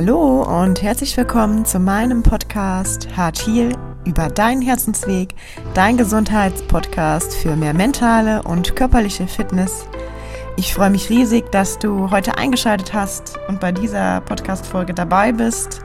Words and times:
Hallo 0.00 0.44
und 0.44 0.80
herzlich 0.80 1.16
willkommen 1.16 1.64
zu 1.64 1.80
meinem 1.80 2.22
Podcast 2.22 3.08
Hard 3.16 3.44
Heal 3.44 3.76
über 4.06 4.28
deinen 4.28 4.62
Herzensweg, 4.62 5.34
dein 5.74 5.96
Gesundheitspodcast 5.96 7.34
für 7.34 7.56
mehr 7.56 7.74
mentale 7.74 8.44
und 8.44 8.76
körperliche 8.76 9.26
Fitness. 9.26 9.88
Ich 10.56 10.72
freue 10.72 10.90
mich 10.90 11.10
riesig, 11.10 11.50
dass 11.50 11.80
du 11.80 12.12
heute 12.12 12.38
eingeschaltet 12.38 12.94
hast 12.94 13.40
und 13.48 13.58
bei 13.58 13.72
dieser 13.72 14.20
Podcast-Folge 14.20 14.94
dabei 14.94 15.32
bist. 15.32 15.80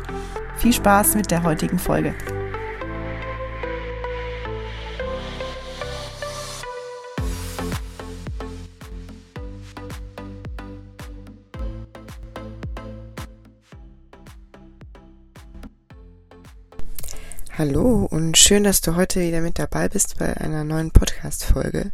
Viel 0.57 0.73
Spaß 0.73 1.15
mit 1.15 1.31
der 1.31 1.41
heutigen 1.41 1.79
Folge. 1.79 2.13
Hallo 17.55 18.07
und 18.09 18.35
schön, 18.35 18.63
dass 18.63 18.81
du 18.81 18.95
heute 18.95 19.19
wieder 19.19 19.39
mit 19.39 19.59
dabei 19.59 19.87
bist 19.87 20.17
bei 20.17 20.35
einer 20.37 20.63
neuen 20.63 20.89
Podcast-Folge. 20.89 21.91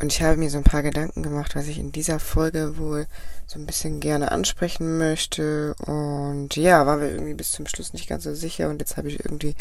Und 0.00 0.12
ich 0.12 0.22
habe 0.22 0.36
mir 0.36 0.50
so 0.50 0.58
ein 0.58 0.64
paar 0.64 0.82
Gedanken 0.82 1.22
gemacht, 1.22 1.54
was 1.54 1.68
ich 1.68 1.78
in 1.78 1.92
dieser 1.92 2.18
Folge 2.18 2.76
wohl 2.78 3.06
so 3.46 3.60
ein 3.60 3.66
bisschen 3.66 4.00
gerne 4.00 4.32
ansprechen 4.32 4.98
möchte. 4.98 5.74
Und 5.86 6.56
ja, 6.56 6.84
war 6.84 6.96
mir 6.96 7.10
irgendwie 7.10 7.34
bis 7.34 7.52
zum 7.52 7.68
Schluss 7.68 7.92
nicht 7.92 8.08
ganz 8.08 8.24
so 8.24 8.34
sicher. 8.34 8.70
Und 8.70 8.80
jetzt 8.80 8.96
habe 8.96 9.06
ich 9.06 9.24
irgendwie 9.24 9.54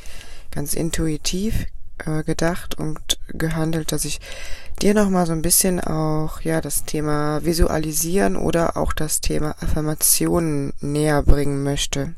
ganz 0.50 0.74
intuitiv 0.74 1.68
äh, 2.04 2.24
gedacht 2.24 2.80
und 2.80 3.20
gehandelt, 3.28 3.92
dass 3.92 4.06
ich 4.06 4.22
dir 4.82 4.96
nochmal 4.96 5.28
so 5.28 5.34
ein 5.34 5.44
bisschen 5.44 5.80
auch, 5.82 6.42
ja, 6.42 6.62
das 6.62 6.86
Thema 6.86 7.46
Visualisieren 7.46 8.38
oder 8.38 8.76
auch 8.76 8.92
das 8.92 9.22
Thema 9.22 9.56
Affirmationen 9.62 10.74
näher 10.82 11.22
bringen 11.22 11.62
möchte. 11.62 12.16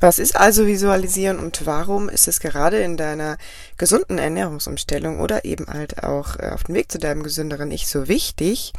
Was 0.00 0.18
ist 0.18 0.36
also 0.36 0.66
Visualisieren 0.66 1.38
und 1.38 1.66
warum 1.66 2.08
ist 2.08 2.28
es 2.28 2.40
gerade 2.40 2.80
in 2.80 2.96
deiner 2.96 3.36
gesunden 3.76 4.18
Ernährungsumstellung 4.18 5.20
oder 5.20 5.44
eben 5.44 5.66
halt 5.66 6.04
auch 6.04 6.36
äh, 6.36 6.50
auf 6.50 6.64
dem 6.64 6.76
Weg 6.76 6.92
zu 6.92 6.98
deinem 6.98 7.22
gesünderen 7.22 7.70
Ich 7.70 7.88
so 7.88 8.06
wichtig, 8.06 8.72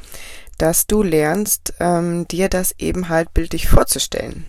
dass 0.57 0.87
du 0.87 1.03
lernst, 1.03 1.73
ähm, 1.79 2.27
dir 2.27 2.49
das 2.49 2.73
eben 2.77 3.09
halt 3.09 3.33
bildlich 3.33 3.67
vorzustellen? 3.67 4.45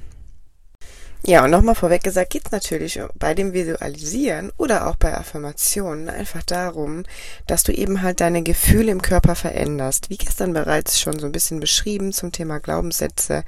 Ja, 1.22 1.44
und 1.44 1.50
nochmal 1.50 1.74
vorweg 1.74 2.02
gesagt, 2.02 2.30
geht 2.30 2.46
es 2.46 2.50
natürlich 2.50 2.98
bei 3.18 3.34
dem 3.34 3.52
Visualisieren 3.52 4.52
oder 4.56 4.86
auch 4.86 4.96
bei 4.96 5.14
Affirmationen 5.14 6.08
einfach 6.08 6.42
darum, 6.42 7.02
dass 7.46 7.62
du 7.62 7.72
eben 7.72 8.00
halt 8.00 8.20
deine 8.20 8.42
Gefühle 8.42 8.90
im 8.90 9.02
Körper 9.02 9.34
veränderst. 9.34 10.08
Wie 10.08 10.16
gestern 10.16 10.54
bereits 10.54 10.98
schon 10.98 11.18
so 11.18 11.26
ein 11.26 11.32
bisschen 11.32 11.60
beschrieben 11.60 12.14
zum 12.14 12.32
Thema 12.32 12.58
Glaubenssätze, 12.58 13.44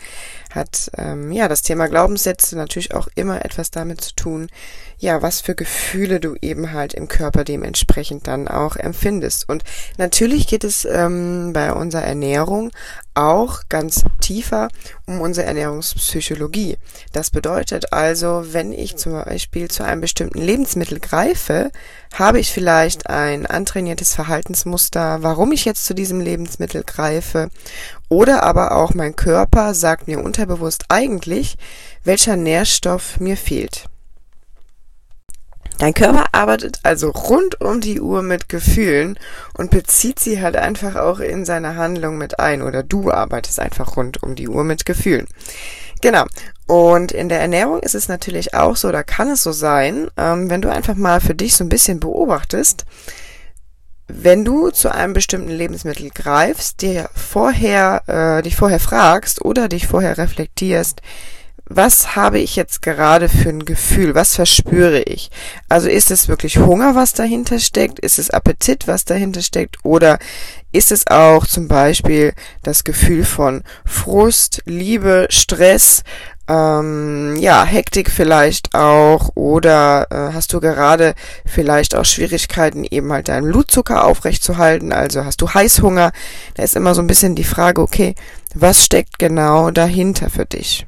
hat 0.55 0.91
ähm, 0.99 1.33
ja 1.33 1.49
das 1.49 1.63
Thema 1.63 1.89
Glaubenssätze 1.89 2.57
natürlich 2.57 2.95
auch 2.95 3.09
immer 3.15 3.43
etwas 3.43 3.71
damit 3.71 4.03
zu 4.03 4.15
tun, 4.15 4.49
ja, 4.99 5.23
was 5.23 5.41
für 5.41 5.55
Gefühle 5.55 6.21
du 6.21 6.37
eben 6.43 6.73
halt 6.73 6.93
im 6.93 7.09
Körper 7.09 7.43
dementsprechend 7.43 8.29
dann 8.29 8.49
auch 8.49 8.77
empfindest. 8.77 9.49
Und 9.49 9.65
natürlich 9.97 10.47
geht 10.47 10.63
es 10.63 10.85
ähm, 10.85 11.53
bei 11.55 11.73
unserer 11.73 12.05
Ernährung 12.05 12.71
auch 13.15 13.63
ganz 13.69 14.05
tiefer 14.21 14.69
um 15.07 15.21
unsere 15.21 15.47
Ernährungspsychologie. 15.47 16.79
Das 17.13 17.31
bedeutet 17.31 17.93
also, 17.93 18.45
wenn 18.53 18.73
ich 18.73 18.97
zum 18.97 19.13
Beispiel 19.13 19.71
zu 19.71 19.85
einem 19.85 20.01
bestimmten 20.01 20.41
Lebensmittel 20.41 21.01
greife, 21.01 21.71
habe 22.15 22.41
ich 22.41 22.53
vielleicht 22.53 23.09
ein 23.09 23.47
antrainiertes 23.47 24.15
Verhaltensmuster, 24.15 25.23
warum 25.23 25.53
ich 25.53 25.65
jetzt 25.65 25.85
zu 25.85 25.95
diesem 25.95 26.21
Lebensmittel 26.21 26.85
greife, 26.85 27.51
oder 28.09 28.43
aber 28.43 28.77
auch 28.77 28.95
mein 28.95 29.17
Körper 29.17 29.75
sagt 29.75 30.07
mir 30.07 30.23
unterbewusst 30.23 30.85
eigentlich, 30.89 31.57
welcher 32.05 32.37
Nährstoff 32.37 33.19
mir 33.21 33.37
fehlt. 33.37 33.87
Dein 35.83 35.95
Körper 35.95 36.27
arbeitet 36.31 36.79
also 36.85 37.11
rund 37.11 37.61
um 37.61 37.81
die 37.81 38.01
Uhr 38.01 38.23
mit 38.23 38.49
Gefühlen 38.49 39.19
und 39.55 39.73
bezieht 39.73 40.21
sie 40.21 40.41
halt 40.41 40.55
einfach 40.55 40.95
auch 40.95 41.19
in 41.19 41.45
seine 41.45 41.75
Handlung 41.75 42.19
mit 42.19 42.39
ein. 42.39 42.63
Oder 42.63 42.85
du 42.85 43.11
arbeitest 43.11 43.59
einfach 43.59 43.97
rund 43.97 44.23
um 44.23 44.37
die 44.37 44.49
Uhr 44.49 44.63
mit 44.63 44.87
Gefühlen. 44.87 45.27
Genau. 46.01 46.27
Und 46.69 47.11
in 47.11 47.29
der 47.29 47.41
Ernährung 47.41 47.81
ist 47.81 47.97
es 47.97 48.07
natürlich 48.07 48.55
auch 48.55 48.77
so, 48.77 48.93
da 48.93 49.03
kann 49.03 49.29
es 49.29 49.43
so 49.43 49.51
sein, 49.51 50.09
ähm, 50.17 50.49
wenn 50.51 50.63
du 50.63 50.71
einfach 50.71 50.95
mal 50.95 51.21
für 51.21 51.35
dich 51.35 51.57
so 51.57 51.65
ein 51.65 51.69
bisschen 51.69 51.99
beobachtest, 51.99 52.85
wenn 54.07 54.45
du 54.45 54.71
zu 54.71 54.89
einem 54.95 55.15
bestimmten 55.15 55.51
Lebensmittel 55.51 56.11
greifst, 56.11 56.81
dir 56.81 57.11
vorher, 57.13 58.05
äh, 58.07 58.43
dich 58.43 58.55
vorher 58.55 58.79
fragst 58.79 59.45
oder 59.45 59.69
dich 59.69 59.89
vorher 59.89 60.17
reflektierst, 60.17 61.03
was 61.77 62.17
habe 62.17 62.39
ich 62.39 62.57
jetzt 62.57 62.83
gerade 62.83 63.29
für 63.29 63.49
ein 63.49 63.65
Gefühl? 63.65 64.15
Was 64.15 64.35
verspüre 64.35 65.03
ich? 65.03 65.31
Also 65.69 65.89
ist 65.89 66.11
es 66.11 66.29
wirklich 66.29 66.59
Hunger, 66.59 66.95
was 66.95 67.13
dahinter 67.13 67.59
steckt? 67.59 67.99
Ist 67.99 68.19
es 68.19 68.31
Appetit, 68.31 68.89
was 68.89 69.05
dahinter 69.05 69.43
steckt? 69.43 69.77
Oder 69.83 70.19
ist 70.73 70.93
es 70.93 71.07
auch 71.07 71.47
zum 71.47 71.69
Beispiel 71.69 72.33
das 72.63 72.85
Gefühl 72.85 73.25
von 73.25 73.63
Frust, 73.85 74.63
Liebe, 74.65 75.27
Stress, 75.31 76.03
ähm, 76.49 77.37
ja, 77.37 77.65
Hektik 77.65 78.11
vielleicht 78.11 78.75
auch? 78.75 79.31
Oder 79.35 80.07
äh, 80.11 80.35
hast 80.35 80.53
du 80.53 80.61
gerade 80.61 81.15
vielleicht 81.45 81.95
auch 81.95 82.05
Schwierigkeiten, 82.05 82.85
eben 82.85 83.13
halt 83.13 83.29
deinen 83.29 83.51
Blutzucker 83.51 84.05
aufrechtzuhalten? 84.05 84.93
Also 84.93 85.25
hast 85.25 85.41
du 85.41 85.53
Heißhunger? 85.53 86.13
Da 86.55 86.63
ist 86.63 86.77
immer 86.77 86.95
so 86.95 87.03
ein 87.03 87.07
bisschen 87.07 87.35
die 87.35 87.45
Frage, 87.45 87.81
okay, 87.83 88.15
was 88.55 88.85
steckt 88.85 89.19
genau 89.19 89.71
dahinter 89.71 90.31
für 90.31 90.47
dich? 90.47 90.87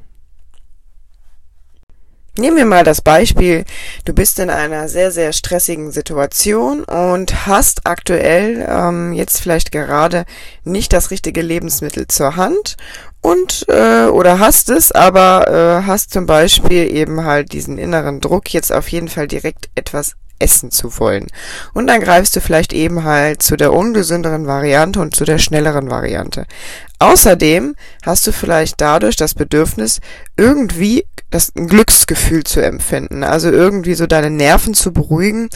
Nehmen 2.37 2.57
wir 2.57 2.65
mal 2.65 2.83
das 2.83 3.01
Beispiel, 3.01 3.65
du 4.05 4.13
bist 4.13 4.41
in 4.41 4.51
einer 4.51 4.89
sehr, 4.89 5.13
sehr 5.13 5.33
stressigen 5.33 5.93
Situation 5.93 6.83
und 6.83 7.47
hast 7.47 7.87
aktuell 7.87 8.67
ähm, 8.69 9.13
jetzt 9.13 9.41
vielleicht 9.41 9.71
gerade 9.71 10.25
nicht 10.65 10.93
das 10.93 11.13
richtige 11.13 11.43
Lebensmittel 11.43 12.09
zur 12.09 12.35
Hand 12.35 12.77
und 13.21 13.67
äh, 13.69 14.07
oder 14.07 14.41
hast 14.41 14.69
es, 14.69 14.91
aber 14.91 15.47
äh, 15.47 15.87
hast 15.87 16.13
zum 16.13 16.27
Beispiel 16.27 16.93
eben 16.93 17.25
halt 17.25 17.53
diesen 17.53 17.79
inneren 17.79 18.21
Druck, 18.21 18.53
jetzt 18.53 18.73
auf 18.73 18.89
jeden 18.89 19.09
Fall 19.09 19.29
direkt 19.29 19.71
etwas 19.77 20.17
essen 20.41 20.71
zu 20.71 20.99
wollen. 20.99 21.29
Und 21.73 21.87
dann 21.87 22.01
greifst 22.01 22.35
du 22.35 22.41
vielleicht 22.41 22.73
eben 22.73 23.05
halt 23.05 23.43
zu 23.43 23.57
der 23.57 23.73
ungesünderen 23.73 24.47
Variante 24.47 25.01
und 25.01 25.15
zu 25.15 25.25
der 25.25 25.39
schnelleren 25.39 25.89
Variante. 25.89 26.47
Außerdem 27.05 27.77
hast 28.07 28.27
du 28.27 28.33
vielleicht 28.33 28.81
dadurch 28.81 29.17
das 29.17 29.35
Bedürfnis, 29.35 30.01
irgendwie 30.39 31.05
das 31.29 31.53
ein 31.55 31.69
Glücksgefühl 31.69 32.45
zu 32.45 32.65
empfinden, 32.65 33.25
also 33.25 33.51
irgendwie 33.51 33.93
so 33.93 34.07
deine 34.07 34.31
Nerven 34.31 34.73
zu 34.73 34.91
beruhigen 34.91 35.51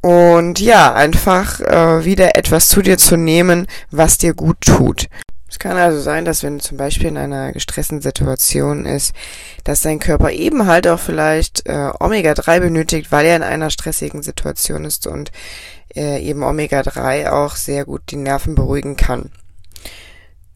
und 0.00 0.60
ja, 0.60 0.94
einfach 0.94 1.60
äh, 1.60 2.06
wieder 2.06 2.36
etwas 2.38 2.70
zu 2.70 2.80
dir 2.80 2.96
zu 2.96 3.16
nehmen, 3.16 3.66
was 3.90 4.16
dir 4.16 4.32
gut 4.32 4.56
tut. 4.62 5.08
Es 5.46 5.58
kann 5.58 5.76
also 5.76 6.00
sein, 6.00 6.24
dass 6.24 6.42
wenn 6.42 6.56
du 6.56 6.64
zum 6.64 6.78
Beispiel 6.78 7.08
in 7.08 7.18
einer 7.18 7.52
gestressten 7.52 8.00
Situation 8.00 8.86
ist, 8.86 9.14
dass 9.62 9.82
dein 9.82 9.98
Körper 9.98 10.30
eben 10.30 10.66
halt 10.66 10.88
auch 10.88 11.00
vielleicht 11.00 11.66
äh, 11.66 11.90
Omega-3 12.00 12.60
benötigt, 12.60 13.12
weil 13.12 13.26
er 13.26 13.36
in 13.36 13.42
einer 13.42 13.68
stressigen 13.68 14.22
Situation 14.22 14.86
ist 14.86 15.06
und 15.06 15.32
äh, 15.94 16.22
eben 16.22 16.42
Omega-3 16.42 17.30
auch 17.30 17.56
sehr 17.56 17.84
gut 17.84 18.04
die 18.08 18.16
Nerven 18.16 18.54
beruhigen 18.54 18.96
kann. 18.96 19.30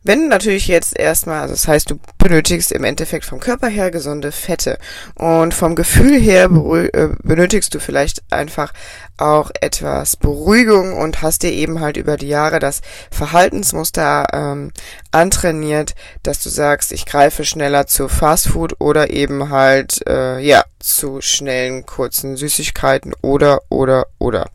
Wenn 0.08 0.28
natürlich 0.28 0.68
jetzt 0.68 0.98
erstmal, 0.98 1.42
also 1.42 1.52
das 1.52 1.68
heißt, 1.68 1.90
du 1.90 2.00
benötigst 2.16 2.72
im 2.72 2.82
Endeffekt 2.82 3.26
vom 3.26 3.40
Körper 3.40 3.68
her 3.68 3.90
gesunde 3.90 4.32
Fette 4.32 4.78
und 5.16 5.52
vom 5.52 5.74
Gefühl 5.74 6.18
her 6.18 6.44
äh, 6.44 7.08
benötigst 7.22 7.74
du 7.74 7.78
vielleicht 7.78 8.22
einfach 8.30 8.72
auch 9.18 9.50
etwas 9.60 10.16
Beruhigung 10.16 10.94
und 10.94 11.20
hast 11.20 11.42
dir 11.42 11.52
eben 11.52 11.80
halt 11.80 11.98
über 11.98 12.16
die 12.16 12.28
Jahre 12.28 12.58
das 12.58 12.80
Verhaltensmuster 13.10 14.28
ähm, 14.32 14.72
antrainiert, 15.10 15.94
dass 16.22 16.42
du 16.42 16.48
sagst, 16.48 16.90
ich 16.92 17.04
greife 17.04 17.44
schneller 17.44 17.86
zu 17.86 18.08
Fastfood 18.08 18.76
oder 18.78 19.10
eben 19.10 19.50
halt 19.50 20.00
äh, 20.08 20.38
ja 20.38 20.64
zu 20.78 21.20
schnellen 21.20 21.84
kurzen 21.84 22.38
Süßigkeiten 22.38 23.12
oder 23.20 23.60
oder 23.68 24.06
oder. 24.18 24.46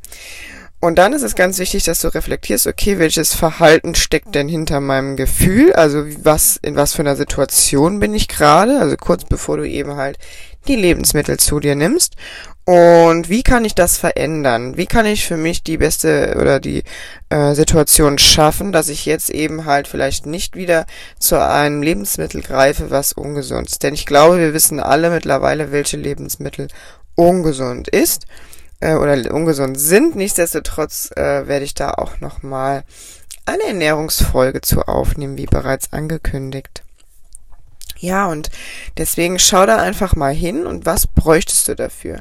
Und 0.84 0.96
dann 0.96 1.14
ist 1.14 1.22
es 1.22 1.36
ganz 1.36 1.60
wichtig, 1.60 1.86
dass 1.86 2.02
du 2.02 2.10
reflektierst, 2.10 2.68
okay, 2.68 3.00
welches 3.00 3.34
Verhalten 3.34 3.96
steckt 3.96 4.36
denn 4.36 4.50
hinter 4.50 4.82
meinem 4.82 5.16
Gefühl? 5.16 5.72
Also 5.72 6.04
was, 6.24 6.60
in 6.62 6.76
was 6.76 6.92
für 6.92 7.04
einer 7.04 7.16
Situation 7.16 8.02
bin 8.02 8.14
ich 8.14 8.28
gerade? 8.28 8.82
Also 8.82 8.98
kurz 8.98 9.24
bevor 9.24 9.56
du 9.56 9.64
eben 9.64 9.96
halt 9.96 10.18
die 10.68 10.76
Lebensmittel 10.76 11.40
zu 11.40 11.62
dir 11.62 11.76
nimmst. 11.76 12.18
Und 12.66 13.30
wie 13.30 13.44
kann 13.44 13.64
ich 13.64 13.76
das 13.76 13.96
verändern? 13.96 14.76
Wie 14.76 14.86
kann 14.86 15.06
ich 15.06 15.26
für 15.26 15.38
mich 15.38 15.64
die 15.64 15.78
beste 15.78 16.36
oder 16.38 16.60
die 16.60 16.84
äh, 17.30 17.54
Situation 17.54 18.18
schaffen, 18.18 18.74
dass 18.74 18.90
ich 18.90 19.06
jetzt 19.06 19.30
eben 19.30 19.64
halt 19.64 19.88
vielleicht 19.88 20.26
nicht 20.26 20.58
wieder 20.58 20.86
zu 21.18 21.42
einem 21.42 21.82
Lebensmittel 21.82 22.42
greife, 22.42 22.92
was 22.92 23.14
ungesund 23.14 23.70
ist? 23.70 23.84
Denn 23.84 23.94
ich 23.94 24.06
glaube, 24.06 24.38
wir 24.38 24.54
wissen 24.54 24.82
alle 24.82 25.12
mittlerweile, 25.12 25.72
welche 25.72 25.96
Lebensmittel 25.96 26.68
ungesund 27.16 27.88
ist 27.88 28.26
äh, 28.84 28.96
oder 28.96 29.34
ungesund 29.34 29.80
sind. 29.80 30.16
Nichtsdestotrotz 30.16 31.12
äh, 31.16 31.48
werde 31.48 31.66
ich 31.66 31.74
da 31.74 31.92
auch 31.92 32.20
nochmal 32.20 32.84
eine 33.46 33.64
Ernährungsfolge 33.64 34.62
zu 34.62 34.82
aufnehmen, 34.88 35.38
wie 35.38 35.46
bereits 35.46 35.92
angekündigt. 35.94 36.84
Ja, 37.98 38.28
und 38.28 38.50
deswegen 38.98 39.40
schau 39.40 39.66
da 39.66 39.78
einfach 39.78 40.16
mal 40.16 40.34
hin 40.34 40.66
und 40.68 40.86
was 40.86 41.08
bräuchtest 41.08 41.70
du 41.70 41.76
dafür? 41.76 42.20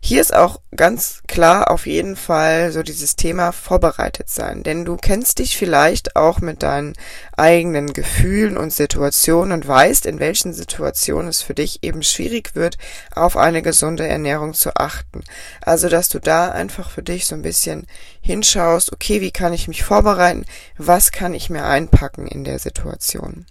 Hier 0.00 0.20
ist 0.20 0.34
auch 0.34 0.60
ganz 0.76 1.22
klar 1.26 1.70
auf 1.70 1.86
jeden 1.86 2.16
Fall 2.16 2.70
so 2.70 2.82
dieses 2.82 3.16
Thema 3.16 3.52
vorbereitet 3.52 4.28
sein, 4.28 4.62
denn 4.62 4.84
du 4.84 4.96
kennst 4.96 5.38
dich 5.38 5.56
vielleicht 5.56 6.16
auch 6.16 6.40
mit 6.40 6.62
deinen 6.62 6.92
eigenen 7.36 7.92
Gefühlen 7.92 8.56
und 8.56 8.72
Situationen 8.72 9.52
und 9.52 9.66
weißt, 9.66 10.06
in 10.06 10.20
welchen 10.20 10.52
Situationen 10.52 11.28
es 11.28 11.42
für 11.42 11.54
dich 11.54 11.82
eben 11.82 12.02
schwierig 12.02 12.54
wird, 12.54 12.78
auf 13.14 13.36
eine 13.36 13.62
gesunde 13.62 14.06
Ernährung 14.06 14.54
zu 14.54 14.76
achten. 14.76 15.24
Also, 15.62 15.88
dass 15.88 16.08
du 16.08 16.20
da 16.20 16.50
einfach 16.50 16.90
für 16.90 17.02
dich 17.02 17.26
so 17.26 17.34
ein 17.34 17.42
bisschen 17.42 17.86
hinschaust, 18.20 18.92
okay, 18.92 19.20
wie 19.20 19.32
kann 19.32 19.52
ich 19.52 19.68
mich 19.68 19.82
vorbereiten? 19.82 20.44
Was 20.76 21.10
kann 21.10 21.34
ich 21.34 21.50
mir 21.50 21.64
einpacken 21.64 22.26
in 22.26 22.44
der 22.44 22.58
Situation? 22.58 23.46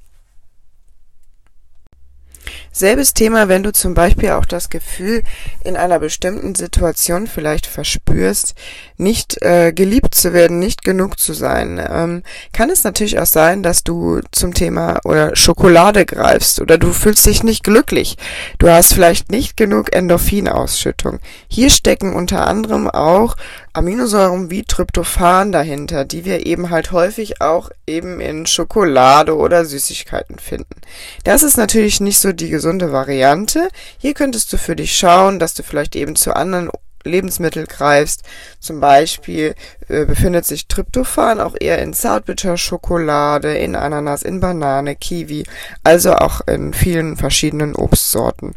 Selbes 2.77 3.13
Thema, 3.13 3.47
wenn 3.47 3.63
du 3.63 3.71
zum 3.71 3.93
Beispiel 3.93 4.31
auch 4.31 4.43
das 4.43 4.69
Gefühl 4.69 5.23
in 5.63 5.77
einer 5.77 5.97
bestimmten 5.97 6.55
Situation 6.55 7.25
vielleicht 7.25 7.67
verspürst, 7.67 8.53
nicht 8.97 9.41
äh, 9.41 9.71
geliebt 9.71 10.13
zu 10.13 10.33
werden, 10.33 10.59
nicht 10.59 10.83
genug 10.83 11.17
zu 11.17 11.31
sein, 11.31 11.81
ähm, 11.89 12.23
kann 12.51 12.69
es 12.69 12.83
natürlich 12.83 13.17
auch 13.17 13.25
sein, 13.27 13.63
dass 13.63 13.85
du 13.85 14.19
zum 14.33 14.53
Thema 14.53 14.99
oder 15.05 15.37
Schokolade 15.37 16.05
greifst 16.05 16.59
oder 16.59 16.77
du 16.77 16.91
fühlst 16.91 17.25
dich 17.25 17.43
nicht 17.43 17.63
glücklich. 17.63 18.17
Du 18.57 18.67
hast 18.67 18.93
vielleicht 18.93 19.31
nicht 19.31 19.55
genug 19.55 19.95
Endorphinausschüttung. 19.95 21.19
Hier 21.47 21.69
stecken 21.69 22.13
unter 22.13 22.45
anderem 22.45 22.89
auch 22.89 23.37
Aminosäuren 23.75 24.49
wie 24.49 24.63
Tryptophan 24.63 25.51
dahinter, 25.51 26.05
die 26.05 26.23
wir 26.23 26.45
eben 26.45 26.69
halt 26.69 26.91
häufig 26.91 27.41
auch 27.41 27.69
eben 27.85 28.21
in 28.21 28.45
Schokolade 28.45 29.35
oder 29.35 29.65
Süßigkeiten 29.65 30.39
finden. 30.39 30.81
Das 31.23 31.43
ist 31.43 31.57
natürlich 31.57 31.99
nicht 31.99 32.19
so 32.19 32.31
die 32.31 32.49
gesunde 32.49 32.91
Variante. 32.91 33.67
Hier 33.97 34.13
könntest 34.13 34.51
du 34.53 34.57
für 34.57 34.75
dich 34.75 34.97
schauen, 34.97 35.39
dass 35.39 35.53
du 35.53 35.63
vielleicht 35.63 35.95
eben 35.95 36.15
zu 36.15 36.35
anderen 36.35 36.69
Lebensmitteln 37.03 37.67
greifst. 37.67 38.23
Zum 38.59 38.79
Beispiel 38.79 39.55
äh, 39.87 40.05
befindet 40.05 40.45
sich 40.45 40.67
Tryptophan 40.67 41.39
auch 41.39 41.55
eher 41.59 41.79
in 41.79 41.93
Zartbitterschokolade, 41.93 43.57
in 43.57 43.75
Ananas, 43.75 44.23
in 44.23 44.39
Banane, 44.39 44.95
Kiwi, 44.95 45.43
also 45.83 46.15
auch 46.15 46.41
in 46.47 46.73
vielen 46.73 47.17
verschiedenen 47.17 47.75
Obstsorten. 47.75 48.55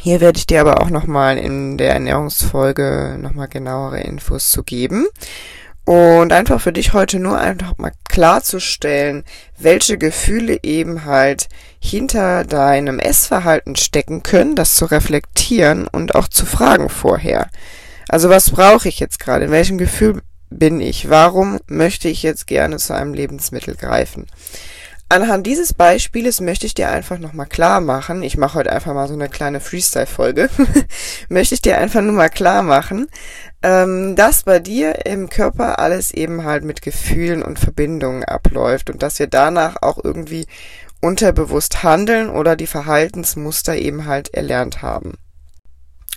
Hier 0.00 0.20
werde 0.20 0.38
ich 0.38 0.46
dir 0.46 0.60
aber 0.60 0.80
auch 0.80 0.90
nochmal 0.90 1.38
in 1.38 1.76
der 1.76 1.92
Ernährungsfolge 1.92 3.16
nochmal 3.20 3.48
genauere 3.48 4.00
Infos 4.00 4.50
zu 4.50 4.62
geben. 4.62 5.06
Und 5.84 6.34
einfach 6.34 6.60
für 6.60 6.72
dich 6.72 6.92
heute 6.92 7.18
nur 7.18 7.38
einfach 7.38 7.78
mal 7.78 7.92
klarzustellen, 8.08 9.24
welche 9.58 9.96
Gefühle 9.96 10.58
eben 10.62 11.06
halt 11.06 11.48
hinter 11.80 12.44
deinem 12.44 12.98
Essverhalten 12.98 13.74
stecken 13.74 14.22
können, 14.22 14.54
das 14.54 14.74
zu 14.74 14.84
reflektieren 14.84 15.88
und 15.88 16.14
auch 16.14 16.28
zu 16.28 16.44
fragen 16.44 16.90
vorher. 16.90 17.48
Also 18.06 18.28
was 18.28 18.50
brauche 18.50 18.88
ich 18.88 19.00
jetzt 19.00 19.18
gerade? 19.18 19.46
In 19.46 19.50
welchem 19.50 19.78
Gefühl 19.78 20.20
bin 20.50 20.80
ich? 20.80 21.08
Warum 21.08 21.58
möchte 21.66 22.08
ich 22.08 22.22
jetzt 22.22 22.46
gerne 22.46 22.76
zu 22.76 22.94
einem 22.94 23.14
Lebensmittel 23.14 23.74
greifen? 23.74 24.26
Anhand 25.10 25.46
dieses 25.46 25.72
Beispieles 25.72 26.42
möchte 26.42 26.66
ich 26.66 26.74
dir 26.74 26.90
einfach 26.90 27.18
nochmal 27.18 27.46
klar 27.46 27.80
machen, 27.80 28.22
ich 28.22 28.36
mache 28.36 28.58
heute 28.58 28.70
einfach 28.72 28.92
mal 28.92 29.08
so 29.08 29.14
eine 29.14 29.30
kleine 29.30 29.58
Freestyle-Folge, 29.58 30.50
möchte 31.30 31.54
ich 31.54 31.62
dir 31.62 31.78
einfach 31.78 32.02
nur 32.02 32.12
mal 32.12 32.28
klar 32.28 32.62
machen, 32.62 33.08
ähm, 33.62 34.16
dass 34.16 34.42
bei 34.42 34.58
dir 34.58 35.06
im 35.06 35.30
Körper 35.30 35.78
alles 35.78 36.12
eben 36.12 36.44
halt 36.44 36.62
mit 36.62 36.82
Gefühlen 36.82 37.42
und 37.42 37.58
Verbindungen 37.58 38.22
abläuft 38.22 38.90
und 38.90 39.02
dass 39.02 39.18
wir 39.18 39.28
danach 39.28 39.76
auch 39.80 39.98
irgendwie 40.02 40.46
unterbewusst 41.00 41.82
handeln 41.82 42.28
oder 42.28 42.54
die 42.54 42.66
Verhaltensmuster 42.66 43.76
eben 43.76 44.04
halt 44.04 44.34
erlernt 44.34 44.82
haben. 44.82 45.14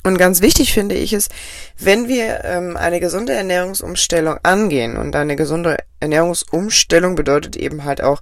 Und 0.03 0.17
ganz 0.17 0.41
wichtig 0.41 0.73
finde 0.73 0.95
ich 0.95 1.13
es, 1.13 1.29
wenn 1.77 2.07
wir 2.07 2.43
ähm, 2.43 2.75
eine 2.75 2.99
gesunde 2.99 3.33
Ernährungsumstellung 3.33 4.37
angehen 4.43 4.97
und 4.97 5.15
eine 5.15 5.35
gesunde 5.35 5.77
Ernährungsumstellung 5.99 7.15
bedeutet 7.15 7.55
eben 7.55 7.83
halt 7.83 8.01
auch 8.01 8.19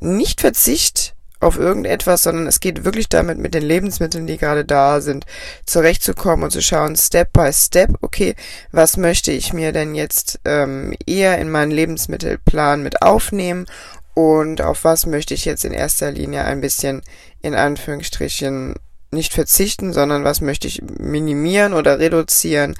nicht 0.00 0.40
Verzicht 0.40 1.14
auf 1.40 1.56
irgendetwas, 1.56 2.24
sondern 2.24 2.46
es 2.46 2.60
geht 2.60 2.84
wirklich 2.84 3.08
damit, 3.08 3.38
mit 3.38 3.54
den 3.54 3.62
Lebensmitteln, 3.62 4.26
die 4.26 4.38
gerade 4.38 4.64
da 4.64 5.00
sind, 5.00 5.24
zurechtzukommen 5.66 6.44
und 6.44 6.50
zu 6.50 6.62
schauen, 6.62 6.96
Step 6.96 7.32
by 7.32 7.52
Step, 7.52 7.90
okay, 8.00 8.34
was 8.72 8.96
möchte 8.96 9.30
ich 9.30 9.52
mir 9.52 9.72
denn 9.72 9.94
jetzt 9.94 10.40
ähm, 10.44 10.94
eher 11.06 11.38
in 11.38 11.50
meinen 11.50 11.70
Lebensmittelplan 11.70 12.82
mit 12.82 13.02
aufnehmen 13.02 13.66
und 14.14 14.62
auf 14.62 14.82
was 14.82 15.06
möchte 15.06 15.34
ich 15.34 15.44
jetzt 15.44 15.64
in 15.64 15.72
erster 15.72 16.10
Linie 16.10 16.44
ein 16.44 16.60
bisschen 16.60 17.02
in 17.40 17.54
Anführungsstrichen 17.54 18.74
nicht 19.10 19.32
verzichten, 19.32 19.92
sondern 19.92 20.24
was 20.24 20.40
möchte 20.40 20.68
ich 20.68 20.82
minimieren 20.98 21.72
oder 21.72 21.98
reduzieren 21.98 22.74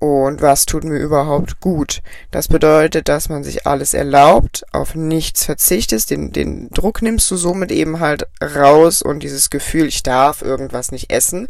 und 0.00 0.40
was 0.40 0.64
tut 0.64 0.82
mir 0.82 0.96
überhaupt 0.98 1.60
gut. 1.60 2.00
Das 2.30 2.48
bedeutet, 2.48 3.08
dass 3.08 3.28
man 3.28 3.44
sich 3.44 3.66
alles 3.66 3.92
erlaubt, 3.92 4.64
auf 4.72 4.94
nichts 4.94 5.44
verzichtest, 5.44 6.10
den, 6.10 6.32
den 6.32 6.70
Druck 6.70 7.02
nimmst 7.02 7.30
du 7.30 7.36
somit 7.36 7.70
eben 7.70 8.00
halt 8.00 8.26
raus 8.42 9.02
und 9.02 9.22
dieses 9.22 9.50
Gefühl, 9.50 9.86
ich 9.86 10.02
darf 10.02 10.40
irgendwas 10.40 10.90
nicht 10.90 11.12
essen 11.12 11.48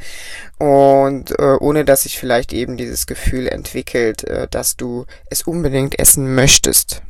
und 0.59 1.31
äh, 1.39 1.57
ohne 1.61 1.85
dass 1.85 2.03
sich 2.03 2.19
vielleicht 2.19 2.53
eben 2.53 2.77
dieses 2.77 3.07
Gefühl 3.07 3.47
entwickelt, 3.47 4.25
äh, 4.25 4.49
dass 4.51 4.77
du 4.77 5.07
es 5.31 5.43
unbedingt 5.43 5.99
essen 6.01 6.35
möchtest. 6.35 7.03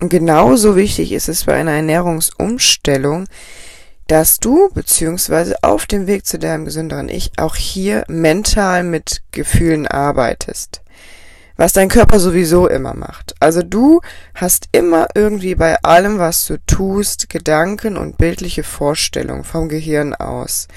Genauso 0.00 0.76
wichtig 0.76 1.12
ist 1.12 1.28
es 1.28 1.44
bei 1.44 1.54
einer 1.54 1.72
Ernährungsumstellung, 1.72 3.26
dass 4.08 4.38
du 4.38 4.70
beziehungsweise 4.72 5.56
auf 5.62 5.86
dem 5.86 6.06
Weg 6.06 6.26
zu 6.26 6.38
deinem 6.38 6.64
gesünderen 6.64 7.08
Ich 7.08 7.30
auch 7.36 7.54
hier 7.54 8.04
mental 8.08 8.82
mit 8.82 9.22
Gefühlen 9.30 9.86
arbeitest. 9.86 10.80
Was 11.56 11.72
dein 11.72 11.88
Körper 11.88 12.18
sowieso 12.18 12.68
immer 12.68 12.94
macht. 12.94 13.34
Also 13.40 13.62
du 13.62 14.00
hast 14.34 14.68
immer 14.72 15.08
irgendwie 15.14 15.54
bei 15.56 15.76
allem, 15.82 16.18
was 16.18 16.46
du 16.46 16.56
tust, 16.66 17.28
Gedanken 17.28 17.96
und 17.96 18.16
bildliche 18.16 18.62
Vorstellungen 18.62 19.44
vom 19.44 19.68
Gehirn 19.68 20.14
aus. 20.14 20.68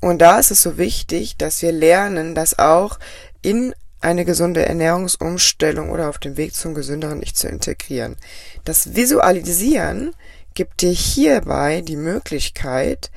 Und 0.00 0.20
da 0.20 0.38
ist 0.38 0.50
es 0.50 0.62
so 0.62 0.78
wichtig, 0.78 1.36
dass 1.36 1.62
wir 1.62 1.72
lernen, 1.72 2.34
das 2.34 2.58
auch 2.58 2.98
in 3.42 3.74
eine 4.00 4.24
gesunde 4.24 4.64
Ernährungsumstellung 4.64 5.90
oder 5.90 6.08
auf 6.08 6.18
dem 6.18 6.36
Weg 6.36 6.54
zum 6.54 6.74
gesünderen 6.74 7.22
Ich 7.22 7.34
zu 7.34 7.48
integrieren. 7.48 8.16
Das 8.64 8.94
Visualisieren 8.94 10.12
gibt 10.58 10.82
dir 10.82 10.90
hierbei 10.90 11.82
die 11.82 11.94
Möglichkeit, 11.94 13.12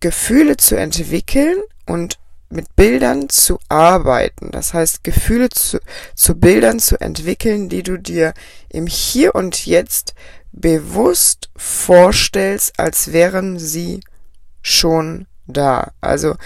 Gefühle 0.00 0.58
zu 0.58 0.76
entwickeln 0.76 1.56
und 1.86 2.18
mit 2.50 2.76
Bildern 2.76 3.30
zu 3.30 3.58
arbeiten. 3.70 4.50
Das 4.50 4.74
heißt, 4.74 5.02
Gefühle 5.02 5.48
zu, 5.48 5.78
zu 6.14 6.34
Bildern 6.34 6.80
zu 6.80 7.00
entwickeln, 7.00 7.70
die 7.70 7.82
du 7.82 7.96
dir 7.96 8.34
im 8.68 8.86
Hier 8.86 9.34
und 9.34 9.64
Jetzt 9.64 10.12
bewusst 10.52 11.48
vorstellst, 11.56 12.78
als 12.78 13.14
wären 13.14 13.58
sie 13.58 14.00
schon 14.60 15.26
da. 15.46 15.92
Also, 16.02 16.36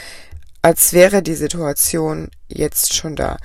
als 0.62 0.92
wäre 0.92 1.24
die 1.24 1.34
Situation 1.34 2.30
jetzt 2.46 2.94
schon 2.94 3.16
da. 3.16 3.36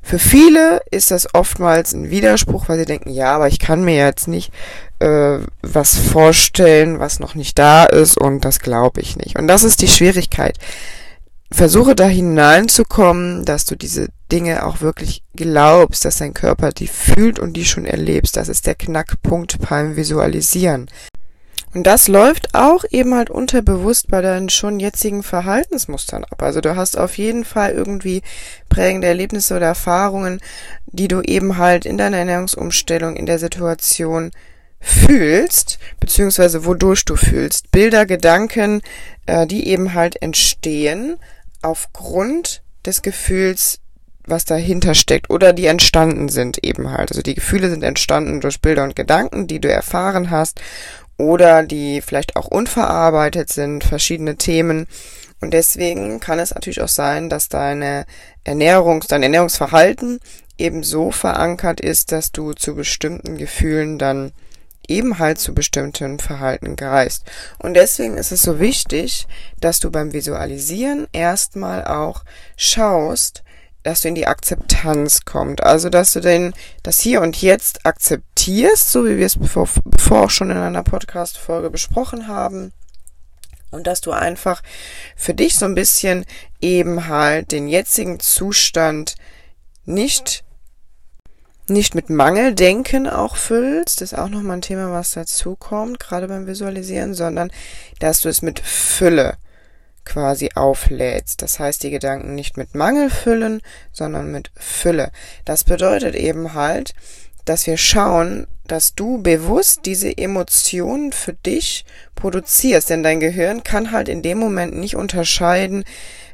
Für 0.00 0.18
viele 0.18 0.80
ist 0.90 1.10
das 1.10 1.34
oftmals 1.34 1.92
ein 1.92 2.10
Widerspruch, 2.10 2.68
weil 2.70 2.78
sie 2.78 2.84
denken, 2.86 3.10
ja, 3.10 3.34
aber 3.34 3.48
ich 3.48 3.58
kann 3.58 3.84
mir 3.84 3.96
jetzt 3.96 4.26
nicht 4.26 4.52
äh, 4.98 5.38
was 5.62 5.96
vorstellen, 5.96 6.98
was 6.98 7.20
noch 7.20 7.34
nicht 7.34 7.58
da 7.58 7.84
ist 7.84 8.18
und 8.18 8.44
das 8.44 8.60
glaube 8.60 9.00
ich 9.00 9.16
nicht. 9.16 9.38
Und 9.38 9.48
das 9.48 9.64
ist 9.64 9.82
die 9.82 9.88
Schwierigkeit. 9.88 10.58
Versuche 11.50 11.94
da 11.94 12.06
hineinzukommen, 12.06 13.44
dass 13.44 13.64
du 13.66 13.76
diese 13.76 14.08
Dinge 14.32 14.66
auch 14.66 14.80
wirklich 14.80 15.22
glaubst, 15.36 16.04
dass 16.04 16.18
dein 16.18 16.34
Körper 16.34 16.70
die 16.70 16.88
fühlt 16.88 17.38
und 17.38 17.52
die 17.52 17.64
schon 17.64 17.86
erlebst. 17.86 18.36
Das 18.36 18.48
ist 18.48 18.66
der 18.66 18.74
Knackpunkt 18.74 19.58
beim 19.68 19.96
Visualisieren. 19.96 20.88
Und 21.76 21.86
das 21.86 22.08
läuft 22.08 22.54
auch 22.54 22.84
eben 22.90 23.14
halt 23.14 23.28
unterbewusst 23.28 24.08
bei 24.08 24.22
deinen 24.22 24.48
schon 24.48 24.80
jetzigen 24.80 25.22
Verhaltensmustern 25.22 26.24
ab. 26.24 26.42
Also 26.42 26.62
du 26.62 26.74
hast 26.74 26.96
auf 26.96 27.18
jeden 27.18 27.44
Fall 27.44 27.72
irgendwie 27.72 28.22
prägende 28.70 29.08
Erlebnisse 29.08 29.56
oder 29.56 29.66
Erfahrungen, 29.66 30.40
die 30.86 31.06
du 31.06 31.20
eben 31.20 31.58
halt 31.58 31.84
in 31.84 31.98
deiner 31.98 32.16
Ernährungsumstellung 32.16 33.14
in 33.14 33.26
der 33.26 33.38
Situation 33.38 34.30
fühlst, 34.80 35.78
beziehungsweise 36.00 36.64
wodurch 36.64 37.04
du 37.04 37.16
fühlst. 37.16 37.70
Bilder, 37.70 38.06
Gedanken, 38.06 38.82
äh, 39.26 39.46
die 39.46 39.68
eben 39.68 39.94
halt 39.94 40.20
entstehen 40.22 41.16
aufgrund 41.62 42.62
des 42.84 43.02
Gefühls, 43.02 43.80
was 44.26 44.44
dahinter 44.44 44.94
steckt 44.94 45.30
oder 45.30 45.52
die 45.52 45.66
entstanden 45.66 46.28
sind 46.28 46.64
eben 46.64 46.90
halt. 46.90 47.10
Also 47.10 47.22
die 47.22 47.34
Gefühle 47.34 47.70
sind 47.70 47.82
entstanden 47.82 48.40
durch 48.40 48.60
Bilder 48.60 48.82
und 48.82 48.96
Gedanken, 48.96 49.46
die 49.46 49.60
du 49.60 49.70
erfahren 49.70 50.30
hast 50.30 50.60
oder 51.16 51.62
die 51.62 52.00
vielleicht 52.00 52.36
auch 52.36 52.46
unverarbeitet 52.46 53.50
sind, 53.50 53.84
verschiedene 53.84 54.36
Themen. 54.36 54.86
Und 55.40 55.52
deswegen 55.52 56.18
kann 56.20 56.38
es 56.38 56.54
natürlich 56.54 56.80
auch 56.80 56.88
sein, 56.88 57.28
dass 57.28 57.48
deine 57.48 58.06
Ernährungs-, 58.44 59.08
dein 59.08 59.22
Ernährungsverhalten 59.22 60.18
eben 60.58 60.82
so 60.82 61.10
verankert 61.10 61.80
ist, 61.80 62.12
dass 62.12 62.32
du 62.32 62.52
zu 62.52 62.74
bestimmten 62.74 63.36
Gefühlen 63.36 63.98
dann 63.98 64.32
eben 64.88 65.18
halt 65.18 65.38
zu 65.38 65.54
bestimmten 65.54 66.18
Verhalten 66.18 66.76
gereißt. 66.76 67.24
Und 67.58 67.74
deswegen 67.74 68.16
ist 68.16 68.32
es 68.32 68.42
so 68.42 68.60
wichtig, 68.60 69.26
dass 69.60 69.80
du 69.80 69.90
beim 69.90 70.12
Visualisieren 70.12 71.06
erstmal 71.12 71.84
auch 71.84 72.24
schaust, 72.56 73.42
dass 73.82 74.00
du 74.00 74.08
in 74.08 74.16
die 74.16 74.26
Akzeptanz 74.26 75.24
kommst. 75.24 75.62
Also, 75.62 75.90
dass 75.90 76.12
du 76.12 76.20
den, 76.20 76.54
das 76.82 77.00
Hier 77.00 77.20
und 77.20 77.40
Jetzt 77.40 77.86
akzeptierst, 77.86 78.90
so 78.90 79.04
wie 79.06 79.16
wir 79.16 79.26
es 79.26 79.38
bevor, 79.38 79.68
bevor 79.84 80.24
auch 80.24 80.30
schon 80.30 80.50
in 80.50 80.56
einer 80.56 80.82
Podcast-Folge 80.82 81.70
besprochen 81.70 82.26
haben. 82.26 82.72
Und 83.70 83.86
dass 83.86 84.00
du 84.00 84.10
einfach 84.10 84.62
für 85.14 85.34
dich 85.34 85.56
so 85.56 85.66
ein 85.66 85.74
bisschen 85.74 86.24
eben 86.60 87.06
halt 87.08 87.52
den 87.52 87.68
jetzigen 87.68 88.18
Zustand 88.18 89.14
nicht 89.84 90.42
nicht 91.68 91.94
mit 91.94 92.10
Mangeldenken 92.10 93.08
auch 93.08 93.36
füllst, 93.36 94.00
das 94.00 94.12
ist 94.12 94.18
auch 94.18 94.28
nochmal 94.28 94.58
ein 94.58 94.62
Thema, 94.62 94.92
was 94.92 95.12
dazu 95.12 95.56
kommt, 95.56 96.00
gerade 96.00 96.28
beim 96.28 96.46
Visualisieren, 96.46 97.14
sondern 97.14 97.50
dass 97.98 98.20
du 98.20 98.28
es 98.28 98.42
mit 98.42 98.60
Fülle 98.60 99.36
quasi 100.04 100.50
auflädst. 100.54 101.42
Das 101.42 101.58
heißt, 101.58 101.82
die 101.82 101.90
Gedanken 101.90 102.34
nicht 102.34 102.56
mit 102.56 102.74
Mangel 102.74 103.10
füllen, 103.10 103.60
sondern 103.92 104.30
mit 104.30 104.50
Fülle. 104.54 105.10
Das 105.44 105.64
bedeutet 105.64 106.14
eben 106.14 106.54
halt, 106.54 106.94
dass 107.46 107.66
wir 107.66 107.78
schauen, 107.78 108.46
dass 108.66 108.94
du 108.94 109.22
bewusst 109.22 109.80
diese 109.86 110.16
Emotionen 110.16 111.12
für 111.12 111.32
dich 111.32 111.84
produzierst, 112.14 112.90
denn 112.90 113.02
dein 113.02 113.20
Gehirn 113.20 113.62
kann 113.62 113.92
halt 113.92 114.08
in 114.08 114.22
dem 114.22 114.38
Moment 114.38 114.76
nicht 114.76 114.96
unterscheiden, 114.96 115.84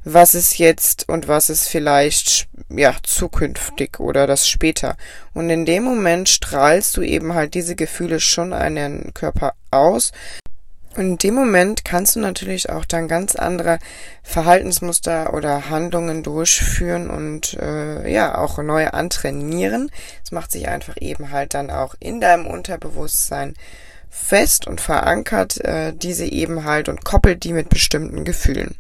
was 0.05 0.35
ist 0.35 0.59
jetzt 0.59 1.09
und 1.09 1.29
was 1.29 1.51
ist 1.51 1.69
vielleicht 1.69 2.49
ja 2.69 2.95
zukünftig 3.03 4.01
oder 4.01 4.27
das 4.27 4.49
später. 4.49 4.97
Und 5.33 5.51
in 5.51 5.65
dem 5.65 5.85
Moment 5.85 6.29
strahlst 6.29 6.97
du 6.97 7.03
eben 7.03 7.35
halt 7.35 7.55
diese 7.55 7.77
Gefühle 7.77 8.19
schon 8.19 8.53
an 8.53 8.75
den 8.75 9.15
Körper 9.15 9.53
aus. 9.71 10.13
Und 10.95 11.03
in 11.03 11.19
dem 11.19 11.35
Moment 11.35 11.85
kannst 11.85 12.17
du 12.17 12.21
natürlich 12.21 12.69
auch 12.69 12.85
dann 12.85 13.09
ganz 13.09 13.35
andere 13.35 13.79
Verhaltensmuster 14.23 15.33
oder 15.33 15.71
Handlungen 15.71 16.23
durchführen 16.23 17.09
und 17.09 17.55
äh, 17.55 18.13
ja 18.13 18.37
auch 18.37 18.59
neue 18.59 18.93
antrainieren. 18.93 19.91
Es 20.23 20.33
macht 20.33 20.53
sich 20.53 20.69
einfach 20.69 20.97
eben 21.01 21.31
halt 21.31 21.55
dann 21.55 21.71
auch 21.71 21.95
in 21.99 22.21
deinem 22.21 22.47
Unterbewusstsein 22.47 23.55
fest 24.11 24.67
und 24.67 24.83
verankert 24.83 25.65
äh, 25.65 25.95
diese 25.95 26.27
eben 26.27 26.65
halt 26.65 26.91
und 26.91 27.05
koppelt 27.05 27.45
die 27.45 27.55
mit 27.55 27.71
bestimmten 27.71 28.25
Gefühlen. 28.25 28.77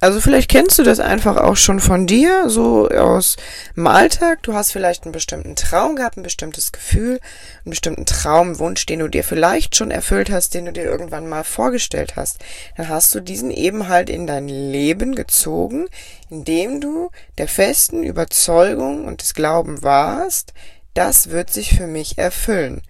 Also 0.00 0.20
vielleicht 0.20 0.50
kennst 0.50 0.78
du 0.78 0.82
das 0.82 1.00
einfach 1.00 1.36
auch 1.36 1.56
schon 1.56 1.80
von 1.80 2.06
dir, 2.06 2.50
so 2.50 2.88
aus 2.88 3.36
dem 3.74 3.86
Alltag. 3.86 4.42
Du 4.42 4.52
hast 4.52 4.70
vielleicht 4.70 5.04
einen 5.04 5.12
bestimmten 5.12 5.56
Traum 5.56 5.96
gehabt, 5.96 6.16
ein 6.16 6.22
bestimmtes 6.22 6.72
Gefühl, 6.72 7.20
einen 7.64 7.70
bestimmten 7.70 8.04
Traumwunsch, 8.04 8.84
den 8.84 8.98
du 8.98 9.08
dir 9.08 9.24
vielleicht 9.24 9.76
schon 9.76 9.90
erfüllt 9.90 10.30
hast, 10.30 10.52
den 10.52 10.66
du 10.66 10.72
dir 10.72 10.84
irgendwann 10.84 11.28
mal 11.28 11.44
vorgestellt 11.44 12.16
hast. 12.16 12.38
Dann 12.76 12.88
hast 12.88 13.14
du 13.14 13.20
diesen 13.20 13.50
eben 13.50 13.88
halt 13.88 14.10
in 14.10 14.26
dein 14.26 14.48
Leben 14.48 15.14
gezogen, 15.14 15.86
indem 16.28 16.80
du 16.80 17.10
der 17.38 17.48
festen 17.48 18.02
Überzeugung 18.02 19.06
und 19.06 19.22
des 19.22 19.32
Glauben 19.32 19.82
warst, 19.82 20.52
das 20.92 21.30
wird 21.30 21.50
sich 21.50 21.76
für 21.76 21.86
mich 21.86 22.18
erfüllen. 22.18 22.82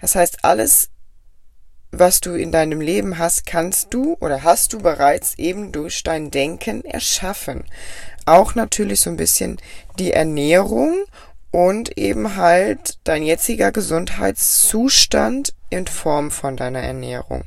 Das 0.00 0.14
heißt, 0.14 0.44
alles 0.44 0.88
was 1.92 2.20
du 2.20 2.34
in 2.34 2.52
deinem 2.52 2.80
Leben 2.80 3.18
hast, 3.18 3.46
kannst 3.46 3.92
du 3.92 4.16
oder 4.20 4.42
hast 4.42 4.72
du 4.72 4.78
bereits 4.78 5.36
eben 5.38 5.72
durch 5.72 6.02
dein 6.02 6.30
Denken 6.30 6.84
erschaffen. 6.84 7.64
Auch 8.26 8.54
natürlich 8.54 9.00
so 9.00 9.10
ein 9.10 9.16
bisschen 9.16 9.58
die 9.98 10.12
Ernährung 10.12 11.04
und 11.50 11.98
eben 11.98 12.36
halt 12.36 12.98
dein 13.04 13.22
jetziger 13.22 13.72
Gesundheitszustand 13.72 15.54
in 15.68 15.86
Form 15.86 16.30
von 16.30 16.56
deiner 16.56 16.80
Ernährung. 16.80 17.44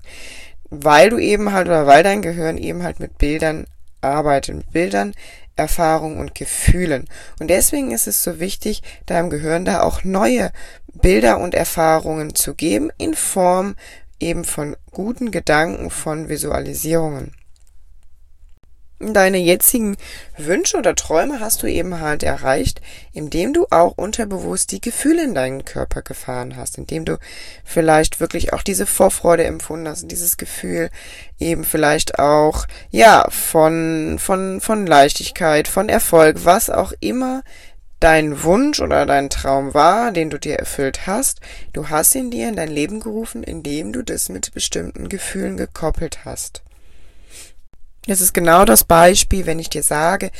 Weil 0.69 1.09
du 1.09 1.19
eben 1.19 1.53
halt 1.53 1.67
oder 1.67 1.87
weil 1.87 2.03
dein 2.03 2.21
Gehirn 2.21 2.57
eben 2.57 2.83
halt 2.83 2.99
mit 2.99 3.17
Bildern 3.17 3.65
arbeitet, 4.01 4.55
mit 4.55 4.71
Bildern, 4.71 5.13
Erfahrungen 5.55 6.17
und 6.17 6.35
Gefühlen. 6.35 7.07
Und 7.39 7.49
deswegen 7.49 7.91
ist 7.91 8.07
es 8.07 8.23
so 8.23 8.39
wichtig, 8.39 8.81
deinem 9.05 9.29
Gehirn 9.29 9.65
da 9.65 9.83
auch 9.83 10.03
neue 10.03 10.51
Bilder 10.93 11.39
und 11.39 11.53
Erfahrungen 11.53 12.35
zu 12.35 12.55
geben 12.55 12.91
in 12.97 13.13
Form 13.13 13.75
eben 14.23 14.45
von 14.45 14.75
guten 14.91 15.31
Gedanken, 15.31 15.89
von 15.89 16.29
Visualisierungen. 16.29 17.33
Deine 18.99 19.37
jetzigen 19.37 19.97
Wünsche 20.37 20.77
oder 20.77 20.95
Träume 20.95 21.41
hast 21.41 21.61
du 21.61 21.67
eben 21.67 21.99
halt 21.99 22.23
erreicht, 22.23 22.79
indem 23.11 23.51
du 23.51 23.65
auch 23.69 23.97
unterbewusst 23.97 24.71
die 24.71 24.79
Gefühle 24.79 25.23
in 25.23 25.35
deinen 25.35 25.65
Körper 25.65 26.03
gefahren 26.03 26.55
hast, 26.55 26.77
indem 26.77 27.03
du 27.03 27.17
vielleicht 27.65 28.21
wirklich 28.21 28.53
auch 28.53 28.61
diese 28.61 28.85
Vorfreude 28.85 29.43
empfunden 29.43 29.89
hast, 29.89 30.09
dieses 30.09 30.37
Gefühl 30.37 30.89
eben 31.37 31.65
vielleicht 31.65 32.17
auch, 32.17 32.65
ja, 32.91 33.27
von, 33.29 34.19
von, 34.19 34.61
von 34.61 34.87
Leichtigkeit, 34.87 35.67
von 35.67 35.89
Erfolg, 35.89 36.45
was 36.45 36.69
auch 36.69 36.93
immer 37.01 37.43
dein 38.03 38.43
Wunsch 38.43 38.81
oder 38.81 39.05
dein 39.05 39.29
Traum 39.29 39.73
war, 39.73 40.11
den 40.11 40.29
du 40.29 40.37
dir 40.37 40.57
erfüllt 40.57 41.07
hast, 41.07 41.39
du 41.71 41.89
hast 41.89 42.13
ihn 42.15 42.31
dir 42.31 42.49
in 42.49 42.57
dein 42.57 42.69
Leben 42.69 42.99
gerufen, 42.99 43.43
indem 43.43 43.93
du 43.93 44.03
das 44.03 44.27
mit 44.27 44.53
bestimmten 44.53 45.07
Gefühlen 45.07 45.55
gekoppelt 45.55 46.25
hast. 46.25 46.63
Das 48.05 48.19
ist 48.19 48.33
genau 48.33 48.65
das 48.65 48.83
Beispiel, 48.83 49.45
wenn 49.45 49.59
ich 49.59 49.69
dir 49.69 49.83
sage, 49.83 50.31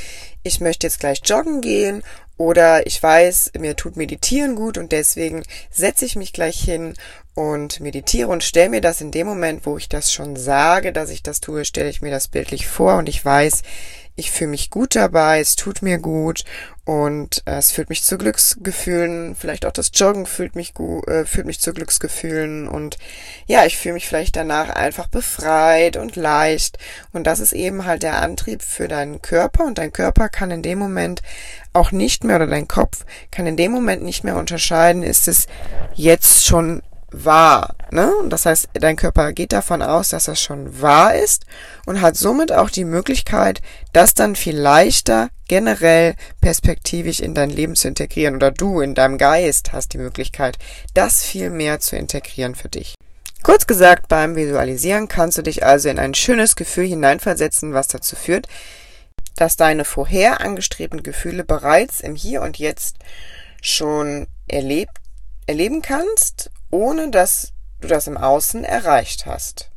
ich 0.44 0.60
möchte 0.60 0.86
jetzt 0.86 1.00
gleich 1.00 1.22
joggen 1.24 1.62
gehen 1.62 2.04
oder 2.36 2.86
ich 2.86 3.02
weiß, 3.02 3.52
mir 3.58 3.78
tut 3.78 3.96
Meditieren 3.96 4.56
gut 4.56 4.78
und 4.78 4.92
deswegen 4.92 5.44
setze 5.72 6.04
ich 6.04 6.18
mich 6.18 6.34
gleich 6.34 6.60
hin 6.60 6.94
und 7.34 7.80
meditiere 7.80 8.28
und 8.28 8.44
stelle 8.44 8.70
mir 8.70 8.82
das 8.82 9.00
in 9.00 9.12
dem 9.12 9.26
Moment, 9.28 9.66
wo 9.66 9.78
ich 9.78 9.88
das 9.88 10.12
schon 10.12 10.36
sage, 10.36 10.92
dass 10.92 11.10
ich 11.10 11.24
das 11.24 11.40
tue, 11.40 11.64
stelle 11.64 11.90
ich 11.90 12.02
mir 12.02 12.12
das 12.12 12.28
bildlich 12.28 12.68
vor 12.68 12.98
und 12.98 13.08
ich 13.08 13.24
weiß, 13.24 13.62
ich 14.16 14.32
fühle 14.32 14.52
mich 14.52 14.70
gut 14.70 14.96
dabei, 14.96 15.40
es 15.40 15.56
tut 15.56 15.82
mir 15.82 15.98
gut 15.98 16.44
und 16.86 17.42
äh, 17.46 17.56
es 17.56 17.72
führt 17.72 17.90
mich 17.90 18.04
zu 18.04 18.18
Glücksgefühlen. 18.18 19.36
Vielleicht 19.36 19.66
auch 19.66 19.72
das 19.72 19.92
Joggen 19.94 20.26
fühlt 20.26 20.56
mich 20.56 20.74
gut, 20.74 21.08
äh, 21.08 21.26
führt 21.26 21.48
mich 21.48 21.60
zu 21.60 21.74
Glücksgefühlen 21.74 22.68
und 22.68 22.98
ja, 23.48 23.66
ich 23.66 23.78
fühle 23.78 23.96
mich 23.96 24.08
vielleicht 24.08 24.36
danach 24.36 24.70
einfach 24.70 25.08
befreit 25.08 25.98
und 25.98 26.16
leicht 26.16 26.78
und 27.12 27.26
das 27.26 27.40
ist 27.40 27.54
eben 27.54 27.86
halt 27.86 28.04
der 28.04 28.22
Antrieb 28.22 28.62
für 28.62 28.88
deinen 28.88 29.22
Körper 29.22 29.66
und 29.66 29.78
dein 29.78 29.94
Körper 29.94 30.30
kann 30.30 30.52
in 30.52 30.62
dem 30.62 30.78
Moment 30.78 31.22
auch 31.72 31.92
nicht 31.92 32.24
mehr 32.24 32.36
oder 32.36 32.48
dein 32.48 32.68
Kopf 32.68 33.06
kann 33.32 33.48
in 33.48 33.58
dem 33.58 33.72
Moment 33.72 34.04
nicht 34.04 34.24
mehr 34.24 34.38
unterscheiden, 34.38 35.02
ist 35.02 35.28
es 35.28 35.48
jetzt 35.96 36.46
schon 36.46 36.84
wahr. 37.14 37.76
Ne? 37.92 38.12
Das 38.28 38.46
heißt, 38.46 38.70
dein 38.74 38.96
Körper 38.96 39.32
geht 39.32 39.54
davon 39.54 39.82
aus, 39.82 40.10
dass 40.10 40.26
das 40.26 40.42
schon 40.42 40.82
wahr 40.82 41.16
ist 41.16 41.46
und 41.86 42.02
hat 42.02 42.18
somit 42.18 42.52
auch 42.52 42.70
die 42.70 42.86
Möglichkeit, 42.86 43.62
das 43.94 44.14
dann 44.14 44.36
viel 44.36 44.58
leichter 44.58 45.30
generell 45.48 46.16
perspektivisch 46.42 47.20
in 47.20 47.36
dein 47.36 47.50
Leben 47.50 47.76
zu 47.76 47.88
integrieren 47.88 48.36
oder 48.36 48.52
du 48.52 48.82
in 48.82 48.96
deinem 48.96 49.18
Geist 49.18 49.72
hast 49.72 49.94
die 49.94 50.00
Möglichkeit, 50.00 50.58
das 50.94 51.24
viel 51.24 51.50
mehr 51.50 51.80
zu 51.80 51.96
integrieren 51.96 52.56
für 52.56 52.70
dich. 52.70 52.96
Kurz 53.44 53.68
gesagt, 53.68 54.08
beim 54.08 54.36
Visualisieren 54.36 55.08
kannst 55.08 55.38
du 55.38 55.42
dich 55.42 55.66
also 55.66 55.90
in 55.90 56.00
ein 56.00 56.14
schönes 56.14 56.56
Gefühl 56.56 56.88
hineinversetzen, 56.88 57.74
was 57.74 57.90
dazu 57.90 58.16
führt, 58.16 58.48
dass 59.36 59.58
deine 59.58 59.84
vorher 59.84 60.42
angestrebten 60.42 61.04
Gefühle 61.04 61.44
bereits 61.44 62.00
im 62.00 62.16
Hier 62.16 62.42
und 62.42 62.58
Jetzt 62.58 62.98
schon 63.62 64.28
erlebt, 64.48 64.98
erleben 65.46 65.82
kannst 65.82 66.52
ohne 66.74 67.12
dass 67.12 67.54
du 67.82 67.88
das 67.88 68.08
im 68.08 68.18
Außen 68.18 68.64
erreicht 68.64 69.28
hast. 69.28 69.70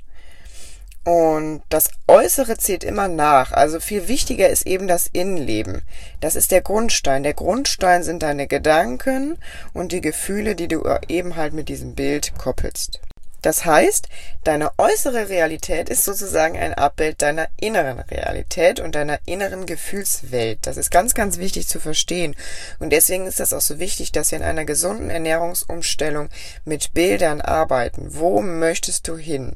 Und 1.04 1.62
das 1.68 1.90
Äußere 2.08 2.56
zählt 2.56 2.82
immer 2.82 3.06
nach. 3.06 3.52
Also 3.52 3.78
viel 3.78 4.08
wichtiger 4.08 4.48
ist 4.48 4.66
eben 4.66 4.88
das 4.88 5.06
Innenleben. 5.06 5.82
Das 6.20 6.34
ist 6.34 6.50
der 6.50 6.62
Grundstein. 6.62 7.22
Der 7.22 7.34
Grundstein 7.34 8.02
sind 8.02 8.22
deine 8.22 8.48
Gedanken 8.48 9.38
und 9.72 9.92
die 9.92 10.00
Gefühle, 10.00 10.56
die 10.56 10.68
du 10.68 10.82
eben 11.06 11.36
halt 11.36 11.52
mit 11.52 11.68
diesem 11.68 11.94
Bild 11.94 12.32
koppelst. 12.38 13.00
Das 13.42 13.64
heißt, 13.64 14.08
deine 14.44 14.70
äußere 14.78 15.28
Realität 15.28 15.88
ist 15.88 16.04
sozusagen 16.04 16.56
ein 16.56 16.74
Abbild 16.74 17.22
deiner 17.22 17.48
inneren 17.60 18.00
Realität 18.00 18.80
und 18.80 18.94
deiner 18.94 19.18
inneren 19.24 19.66
Gefühlswelt. 19.66 20.58
Das 20.62 20.76
ist 20.76 20.90
ganz, 20.90 21.14
ganz 21.14 21.38
wichtig 21.38 21.68
zu 21.68 21.78
verstehen. 21.78 22.34
Und 22.78 22.90
deswegen 22.90 23.26
ist 23.26 23.40
das 23.40 23.52
auch 23.52 23.60
so 23.60 23.78
wichtig, 23.78 24.12
dass 24.12 24.30
wir 24.30 24.38
in 24.38 24.44
einer 24.44 24.64
gesunden 24.64 25.10
Ernährungsumstellung 25.10 26.28
mit 26.64 26.92
Bildern 26.94 27.40
arbeiten. 27.40 28.08
Wo 28.10 28.42
möchtest 28.42 29.08
du 29.08 29.16
hin? 29.16 29.52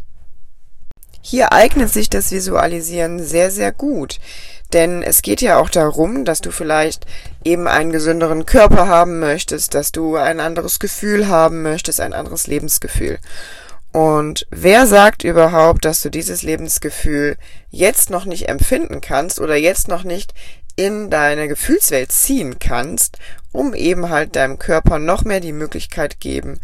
Hier 1.22 1.52
eignet 1.52 1.90
sich 1.92 2.08
das 2.08 2.30
Visualisieren 2.30 3.22
sehr, 3.22 3.50
sehr 3.50 3.72
gut. 3.72 4.18
Denn 4.72 5.02
es 5.02 5.22
geht 5.22 5.40
ja 5.40 5.58
auch 5.58 5.68
darum, 5.68 6.24
dass 6.24 6.40
du 6.40 6.52
vielleicht 6.52 7.06
eben 7.44 7.66
einen 7.66 7.90
gesünderen 7.90 8.46
Körper 8.46 8.86
haben 8.86 9.18
möchtest, 9.18 9.74
dass 9.74 9.90
du 9.90 10.16
ein 10.16 10.38
anderes 10.38 10.78
Gefühl 10.78 11.28
haben 11.28 11.62
möchtest, 11.62 12.00
ein 12.00 12.12
anderes 12.12 12.46
Lebensgefühl. 12.46 13.18
Und 13.92 14.46
wer 14.50 14.86
sagt 14.86 15.24
überhaupt, 15.24 15.84
dass 15.84 16.02
du 16.02 16.10
dieses 16.10 16.42
Lebensgefühl 16.42 17.36
jetzt 17.70 18.10
noch 18.10 18.24
nicht 18.24 18.48
empfinden 18.48 19.00
kannst 19.00 19.40
oder 19.40 19.56
jetzt 19.56 19.88
noch 19.88 20.04
nicht 20.04 20.32
in 20.76 21.10
deine 21.10 21.48
Gefühlswelt 21.48 22.12
ziehen 22.12 22.58
kannst, 22.58 23.18
um 23.52 23.74
eben 23.74 24.08
halt 24.08 24.36
deinem 24.36 24.58
Körper 24.58 24.98
noch 24.98 25.24
mehr 25.24 25.40
die 25.40 25.52
Möglichkeit 25.52 26.20
geben, 26.20 26.60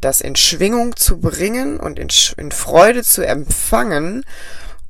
das 0.00 0.20
in 0.20 0.36
Schwingung 0.36 0.96
zu 0.96 1.18
bringen 1.18 1.80
und 1.80 1.98
in, 1.98 2.08
in 2.36 2.52
Freude 2.52 3.02
zu 3.02 3.26
empfangen 3.26 4.24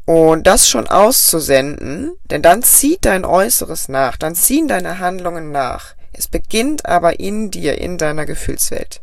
und 0.04 0.46
das 0.46 0.68
schon 0.68 0.88
auszusenden, 0.88 2.12
denn 2.30 2.42
dann 2.42 2.62
zieht 2.64 3.04
dein 3.04 3.24
Äußeres 3.24 3.88
nach, 3.88 4.16
dann 4.16 4.34
ziehen 4.34 4.66
deine 4.66 4.98
Handlungen 4.98 5.52
nach. 5.52 5.94
Es 6.12 6.26
beginnt 6.26 6.86
aber 6.86 7.20
in 7.20 7.50
dir, 7.50 7.78
in 7.78 7.98
deiner 7.98 8.26
Gefühlswelt. 8.26 9.00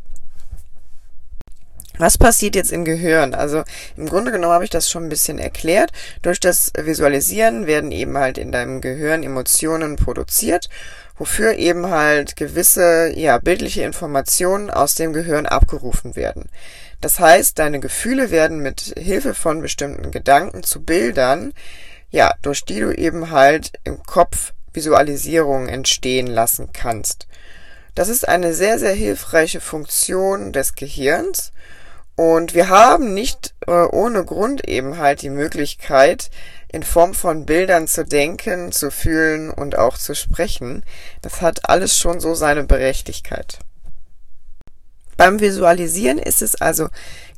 Was 1.99 2.17
passiert 2.17 2.55
jetzt 2.55 2.71
im 2.71 2.85
Gehirn? 2.85 3.35
Also 3.35 3.63
im 3.97 4.09
Grunde 4.09 4.31
genommen 4.31 4.53
habe 4.53 4.63
ich 4.63 4.71
das 4.71 4.89
schon 4.89 5.03
ein 5.03 5.09
bisschen 5.09 5.37
erklärt. 5.37 5.91
Durch 6.23 6.39
das 6.39 6.71
Visualisieren 6.75 7.67
werden 7.67 7.91
eben 7.91 8.17
halt 8.17 8.39
in 8.39 8.51
deinem 8.51 8.81
Gehirn 8.81 9.21
Emotionen 9.21 9.95
produziert, 9.95 10.69
wofür 11.17 11.53
eben 11.53 11.91
halt 11.91 12.35
gewisse, 12.35 13.11
ja, 13.15 13.37
bildliche 13.37 13.83
Informationen 13.83 14.71
aus 14.71 14.95
dem 14.95 15.13
Gehirn 15.13 15.45
abgerufen 15.45 16.15
werden. 16.15 16.49
Das 16.99 17.19
heißt, 17.19 17.59
deine 17.59 17.79
Gefühle 17.79 18.31
werden 18.31 18.59
mit 18.59 18.93
Hilfe 18.97 19.35
von 19.35 19.61
bestimmten 19.61 20.09
Gedanken 20.09 20.63
zu 20.63 20.83
Bildern, 20.83 21.53
ja, 22.09 22.33
durch 22.41 22.65
die 22.65 22.79
du 22.79 22.91
eben 22.91 23.29
halt 23.29 23.73
im 23.83 24.01
Kopf 24.01 24.53
Visualisierungen 24.73 25.69
entstehen 25.69 26.27
lassen 26.27 26.69
kannst. 26.73 27.27
Das 27.93 28.09
ist 28.09 28.27
eine 28.27 28.55
sehr, 28.55 28.79
sehr 28.79 28.93
hilfreiche 28.93 29.61
Funktion 29.61 30.51
des 30.51 30.73
Gehirns 30.73 31.51
und 32.15 32.53
wir 32.53 32.69
haben 32.69 33.13
nicht 33.13 33.55
äh, 33.67 33.71
ohne 33.71 34.23
Grund 34.23 34.67
eben 34.67 34.97
halt 34.97 35.21
die 35.21 35.29
Möglichkeit, 35.29 36.29
in 36.67 36.83
Form 36.83 37.13
von 37.13 37.45
Bildern 37.45 37.87
zu 37.87 38.03
denken, 38.03 38.71
zu 38.71 38.91
fühlen 38.91 39.49
und 39.49 39.77
auch 39.77 39.97
zu 39.97 40.15
sprechen. 40.15 40.83
Das 41.21 41.41
hat 41.41 41.69
alles 41.69 41.97
schon 41.97 42.19
so 42.19 42.33
seine 42.35 42.63
Berechtigkeit. 42.63 43.59
Beim 45.17 45.39
Visualisieren 45.39 46.17
ist 46.17 46.41
es 46.41 46.55
also 46.55 46.89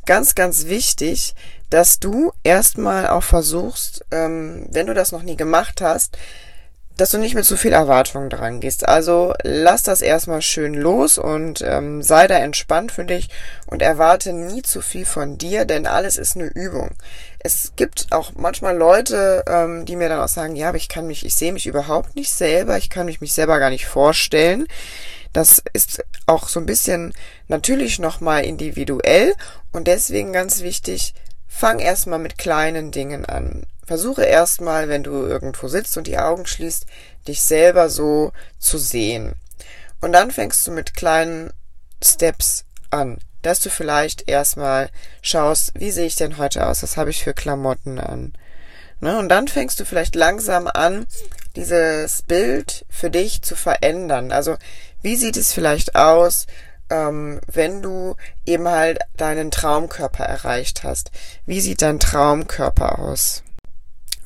ganz, 0.06 0.36
ganz 0.36 0.66
wichtig, 0.68 1.36
dass 1.70 2.00
du 2.00 2.32
erstmal 2.44 3.08
auch 3.08 3.24
versuchst, 3.24 4.06
ähm, 4.12 4.68
wenn 4.72 4.88
du 4.88 4.94
das 4.94 5.12
noch 5.12 5.24
nie 5.24 5.36
gemacht 5.36 5.82
hast, 5.82 6.18
dass 6.98 7.12
du 7.12 7.18
nicht 7.18 7.36
mit 7.36 7.46
zu 7.46 7.58
viel 7.58 7.74
Erwartungen 7.74 8.30
dran 8.30 8.60
gehst. 8.60 8.88
Also 8.88 9.34
lass 9.44 9.84
das 9.84 10.02
erstmal 10.02 10.42
schön 10.42 10.74
los 10.74 11.18
und 11.18 11.62
ähm, 11.62 12.02
sei 12.02 12.28
da 12.28 12.38
entspannt 12.38 12.92
für 12.92 13.04
dich 13.04 13.30
und 13.66 13.82
erwarte 13.82 14.34
nie 14.34 14.62
zu 14.62 14.82
viel 14.82 15.06
von 15.06 15.38
dir, 15.38 15.66
denn 15.66 15.88
alles 15.88 16.18
ist 16.18 16.36
eine 16.36 16.46
Übung. 16.46 16.92
Es 17.40 17.74
gibt 17.76 18.08
auch 18.12 18.32
manchmal 18.36 18.76
Leute, 18.78 19.44
ähm, 19.48 19.86
die 19.86 19.96
mir 19.96 20.10
dann 20.10 20.22
auch 20.22 20.30
sagen, 20.30 20.56
ja, 20.56 20.70
aber 20.70 20.78
ich 20.78 20.90
kann 20.90 21.08
mich, 21.08 21.26
ich 21.26 21.36
sehe 21.36 21.54
mich 21.54 21.68
überhaupt 21.68 22.16
nicht 22.16 22.32
selber, 22.32 22.78
ich 22.78 22.90
kann 22.90 23.06
mich 23.06 23.22
mich 23.22 23.34
selber 23.34 23.60
gar 23.60 23.70
nicht 23.70 23.86
vorstellen. 23.86 24.66
Das 25.34 25.62
ist 25.74 26.02
auch 26.28 26.48
so 26.48 26.62
ein 26.62 26.66
bisschen 26.66 27.14
natürlich 27.50 28.00
nochmal 28.00 28.46
individuell 28.46 29.34
und 29.74 29.88
deswegen 29.88 30.32
ganz 30.32 30.62
wichtig, 30.62 31.14
fang 31.46 31.80
erstmal 31.80 32.20
mit 32.20 32.38
kleinen 32.38 32.92
Dingen 32.92 33.26
an. 33.26 33.64
Versuche 33.86 34.24
erstmal, 34.24 34.90
wenn 34.90 35.04
du 35.04 35.12
irgendwo 35.12 35.68
sitzt 35.68 35.98
und 35.98 36.08
die 36.08 36.18
Augen 36.18 36.46
schließt, 36.46 36.86
dich 37.28 37.42
selber 37.42 37.90
so 37.90 38.32
zu 38.60 38.78
sehen. 38.78 39.36
Und 40.02 40.14
dann 40.14 40.32
fängst 40.32 40.66
du 40.68 40.72
mit 40.72 40.96
kleinen 40.96 41.54
Steps 42.04 42.66
an, 42.90 43.20
dass 43.42 43.60
du 43.60 43.70
vielleicht 43.70 44.28
erstmal 44.28 44.90
schaust, 45.22 45.72
wie 45.76 45.92
sehe 45.92 46.08
ich 46.08 46.16
denn 46.16 46.38
heute 46.38 46.68
aus? 46.68 46.84
Was 46.84 46.98
habe 46.98 47.12
ich 47.12 47.24
für 47.24 47.34
Klamotten 47.34 48.00
an? 48.00 48.34
Ne? 49.00 49.18
Und 49.20 49.30
dann 49.30 49.48
fängst 49.48 49.80
du 49.80 49.86
vielleicht 49.86 50.16
langsam 50.16 50.68
an, 50.68 51.06
dieses 51.56 52.24
Bild 52.24 52.86
für 52.90 53.10
dich 53.10 53.42
zu 53.42 53.56
verändern. 53.56 54.32
Also, 54.32 54.58
wie 55.02 55.16
sieht 55.16 55.38
es 55.38 55.54
vielleicht 55.54 55.96
aus, 55.96 56.48
ähm, 56.90 57.40
wenn 57.52 57.82
du 57.82 58.16
eben 58.46 58.68
halt 58.68 59.00
deinen 59.18 59.52
Traumkörper 59.52 60.26
erreicht 60.26 60.84
hast? 60.84 61.12
Wie 61.46 61.62
sieht 61.62 61.82
dein 61.82 62.00
Traumkörper 62.00 63.00
aus? 63.00 63.44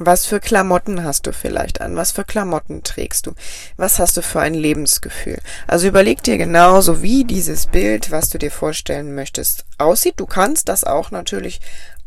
Was 0.02 0.26
für 0.26 0.40
Klamotten 0.40 1.04
hast 1.04 1.28
du 1.28 1.34
vielleicht 1.34 1.82
an? 1.82 1.98
Was 1.98 2.14
für 2.14 2.24
Klamotten 2.24 2.84
trägst 2.84 3.28
du? 3.28 3.34
Was 3.76 4.00
hast 4.00 4.16
du 4.16 4.22
für 4.22 4.40
ein 4.40 4.54
Lebensgefühl? 4.54 5.40
Also 5.68 5.90
überleg 5.90 6.24
dir 6.24 6.38
genauso, 6.38 7.02
wie 7.02 7.26
dieses 7.26 7.66
Bild, 7.66 8.10
was 8.10 8.30
du 8.30 8.38
dir 8.38 8.50
vorstellen 8.50 9.14
möchtest, 9.14 9.66
aussieht. 9.78 10.14
Du 10.16 10.26
kannst 10.26 10.70
das 10.70 10.86
auch 10.86 11.12
natürlich 11.12 11.60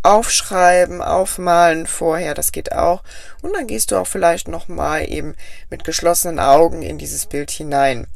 aufschreiben, 0.03 1.03
aufmalen 1.03 1.87
vorher, 1.87 2.33
das 2.33 2.51
geht 2.51 2.73
auch. 2.73 3.03
Und 3.43 3.53
dann 3.53 3.67
gehst 3.67 3.91
du 3.91 3.97
auch 3.97 4.07
vielleicht 4.07 4.49
nochmal 4.49 5.07
eben 5.11 5.35
mit 5.69 5.85
geschlossenen 5.85 6.39
Augen 6.39 6.81
in 6.81 6.97
dieses 6.97 7.27
Bild 7.27 7.51
hinein. 7.51 8.07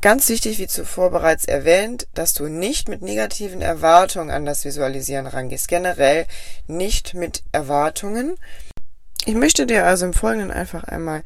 Ganz 0.00 0.28
wichtig, 0.28 0.58
wie 0.58 0.68
zuvor 0.68 1.10
bereits 1.10 1.44
erwähnt, 1.44 2.06
dass 2.14 2.32
du 2.32 2.46
nicht 2.46 2.88
mit 2.88 3.02
negativen 3.02 3.62
Erwartungen 3.62 4.30
an 4.30 4.44
das 4.44 4.64
Visualisieren 4.64 5.26
rangehst. 5.26 5.66
Generell 5.66 6.26
nicht 6.68 7.14
mit 7.14 7.42
Erwartungen. 7.50 8.36
Ich 9.24 9.34
möchte 9.34 9.66
dir 9.66 9.86
also 9.86 10.06
im 10.06 10.12
Folgenden 10.12 10.52
einfach 10.52 10.84
einmal 10.84 11.24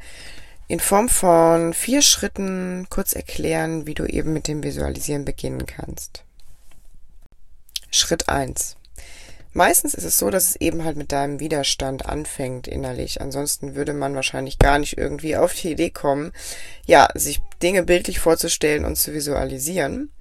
in 0.67 0.79
Form 0.79 1.07
von 1.07 1.73
vier 1.73 2.01
Schritten 2.01 2.87
kurz 2.89 3.13
erklären, 3.13 3.85
wie 3.85 3.93
du 3.93 4.05
eben 4.05 4.33
mit 4.33 4.47
dem 4.47 4.63
Visualisieren 4.63 5.23
beginnen 5.23 5.67
kannst. 5.67 6.23
Schritt 7.91 8.27
eins: 8.27 8.75
Meistens 9.53 9.93
ist 9.93 10.03
es 10.03 10.17
so, 10.17 10.31
dass 10.31 10.49
es 10.49 10.55
eben 10.55 10.83
halt 10.83 10.97
mit 10.97 11.11
deinem 11.11 11.39
Widerstand 11.39 12.07
anfängt 12.07 12.67
innerlich. 12.67 13.21
Ansonsten 13.21 13.75
würde 13.75 13.93
man 13.93 14.15
wahrscheinlich 14.15 14.57
gar 14.57 14.79
nicht 14.79 14.97
irgendwie 14.97 15.37
auf 15.37 15.53
die 15.53 15.71
Idee 15.71 15.91
kommen, 15.91 16.31
ja, 16.85 17.07
sich 17.13 17.39
Dinge 17.61 17.83
bildlich 17.83 18.19
vorzustellen 18.19 18.83
und 18.83 18.95
zu 18.95 19.13
visualisieren. 19.13 20.11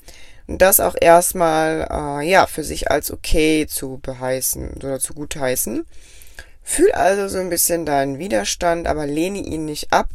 Und 0.47 0.61
das 0.61 0.81
auch 0.81 0.97
erstmal, 1.01 1.89
äh, 1.91 2.29
ja, 2.29 2.47
für 2.47 2.63
sich 2.63 2.91
als 2.91 3.11
okay 3.11 3.67
zu 3.67 4.01
beheißen 4.03 4.75
oder 4.75 5.01
zu 5.01 5.15
gutheißen. 5.15 5.87
Fühl 6.63 6.93
also 6.93 7.29
so 7.29 7.39
ein 7.39 7.49
bisschen 7.49 7.87
deinen 7.87 8.19
Widerstand, 8.19 8.87
aber 8.87 9.07
lehne 9.07 9.39
ihn 9.39 9.65
nicht 9.65 9.93
ab. 9.93 10.11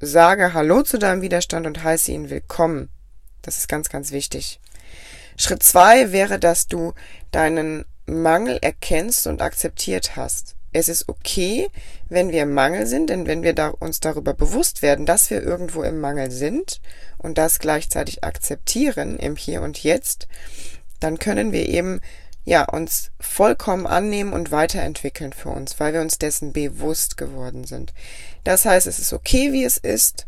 Sage 0.00 0.54
Hallo 0.54 0.82
zu 0.82 0.98
deinem 0.98 1.20
Widerstand 1.20 1.66
und 1.66 1.84
heiße 1.84 2.12
ihn 2.12 2.30
willkommen. 2.30 2.88
Das 3.42 3.58
ist 3.58 3.68
ganz, 3.68 3.90
ganz 3.90 4.10
wichtig. 4.10 4.58
Schritt 5.36 5.62
zwei 5.62 6.12
wäre, 6.12 6.38
dass 6.38 6.66
du 6.66 6.94
deinen 7.30 7.84
Mangel 8.06 8.58
erkennst 8.60 9.26
und 9.26 9.42
akzeptiert 9.42 10.16
hast. 10.16 10.56
Es 10.72 10.88
ist 10.88 11.08
okay, 11.08 11.68
wenn 12.08 12.32
wir 12.32 12.42
im 12.42 12.52
Mangel 12.52 12.86
sind, 12.86 13.08
denn 13.08 13.26
wenn 13.26 13.42
wir 13.42 13.52
da 13.52 13.68
uns 13.68 14.00
darüber 14.00 14.34
bewusst 14.34 14.82
werden, 14.82 15.06
dass 15.06 15.30
wir 15.30 15.40
irgendwo 15.40 15.84
im 15.84 16.00
Mangel 16.00 16.30
sind 16.32 16.80
und 17.16 17.38
das 17.38 17.60
gleichzeitig 17.60 18.24
akzeptieren 18.24 19.16
im 19.16 19.36
Hier 19.36 19.62
und 19.62 19.82
Jetzt, 19.82 20.26
dann 20.98 21.18
können 21.18 21.52
wir 21.52 21.68
eben 21.68 22.00
ja 22.44 22.64
uns 22.64 23.10
vollkommen 23.20 23.86
annehmen 23.86 24.32
und 24.32 24.50
weiterentwickeln 24.50 25.32
für 25.32 25.50
uns, 25.50 25.78
weil 25.78 25.92
wir 25.92 26.00
uns 26.00 26.18
dessen 26.18 26.52
bewusst 26.52 27.16
geworden 27.16 27.64
sind. 27.64 27.94
Das 28.42 28.64
heißt, 28.64 28.86
es 28.86 28.98
ist 28.98 29.12
okay, 29.12 29.52
wie 29.52 29.64
es 29.64 29.78
ist. 29.78 30.26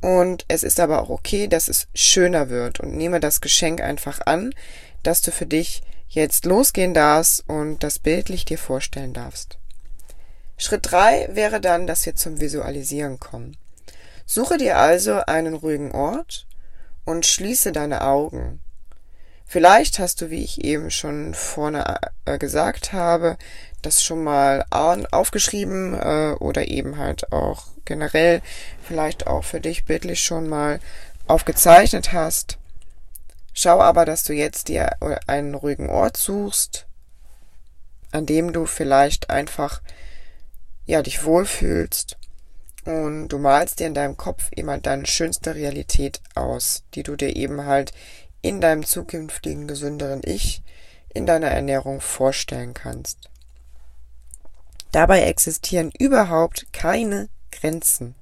Und 0.00 0.46
es 0.48 0.62
ist 0.62 0.80
aber 0.80 1.02
auch 1.02 1.10
okay, 1.10 1.46
dass 1.46 1.68
es 1.68 1.88
schöner 1.94 2.48
wird 2.48 2.80
und 2.80 2.96
nehme 2.96 3.20
das 3.20 3.40
Geschenk 3.40 3.82
einfach 3.82 4.20
an, 4.24 4.54
dass 5.02 5.20
du 5.20 5.30
für 5.30 5.46
dich 5.46 5.82
jetzt 6.10 6.44
losgehen 6.44 6.92
darfst 6.92 7.48
und 7.48 7.82
das 7.82 7.98
bildlich 7.98 8.44
dir 8.44 8.58
vorstellen 8.58 9.14
darfst. 9.14 9.58
Schritt 10.58 10.90
drei 10.90 11.28
wäre 11.32 11.60
dann, 11.60 11.86
dass 11.86 12.04
wir 12.04 12.14
zum 12.14 12.40
Visualisieren 12.40 13.18
kommen. 13.18 13.56
Suche 14.26 14.58
dir 14.58 14.76
also 14.76 15.14
einen 15.26 15.54
ruhigen 15.54 15.92
Ort 15.92 16.46
und 17.04 17.24
schließe 17.24 17.72
deine 17.72 18.02
Augen. 18.02 18.60
Vielleicht 19.46 19.98
hast 19.98 20.20
du, 20.20 20.30
wie 20.30 20.44
ich 20.44 20.62
eben 20.64 20.90
schon 20.90 21.34
vorne 21.34 21.98
äh, 22.24 22.38
gesagt 22.38 22.92
habe, 22.92 23.36
das 23.82 24.04
schon 24.04 24.22
mal 24.22 24.64
aufgeschrieben 24.70 25.94
äh, 25.94 26.36
oder 26.38 26.68
eben 26.68 26.98
halt 26.98 27.32
auch 27.32 27.66
generell 27.84 28.42
vielleicht 28.82 29.26
auch 29.26 29.42
für 29.42 29.60
dich 29.60 29.84
bildlich 29.86 30.20
schon 30.20 30.48
mal 30.48 30.78
aufgezeichnet 31.26 32.12
hast. 32.12 32.59
Schau 33.52 33.80
aber, 33.80 34.04
dass 34.04 34.24
du 34.24 34.32
jetzt 34.32 34.68
dir 34.68 34.96
einen 35.26 35.54
ruhigen 35.54 35.90
Ort 35.90 36.16
suchst, 36.16 36.86
an 38.12 38.26
dem 38.26 38.52
du 38.52 38.66
vielleicht 38.66 39.30
einfach 39.30 39.82
ja 40.86 41.02
dich 41.02 41.24
wohlfühlst 41.24 42.16
und 42.84 43.28
du 43.28 43.38
malst 43.38 43.80
dir 43.80 43.86
in 43.86 43.94
deinem 43.94 44.16
Kopf 44.16 44.48
immer 44.52 44.78
deine 44.78 45.06
schönste 45.06 45.54
Realität 45.54 46.20
aus, 46.34 46.84
die 46.94 47.02
du 47.02 47.16
dir 47.16 47.36
eben 47.36 47.66
halt 47.66 47.92
in 48.42 48.60
deinem 48.60 48.84
zukünftigen 48.84 49.68
gesünderen 49.68 50.22
Ich 50.24 50.62
in 51.12 51.26
deiner 51.26 51.48
Ernährung 51.48 52.00
vorstellen 52.00 52.72
kannst. 52.72 53.28
Dabei 54.92 55.22
existieren 55.22 55.92
überhaupt 55.98 56.72
keine 56.72 57.28
Grenzen. 57.52 58.14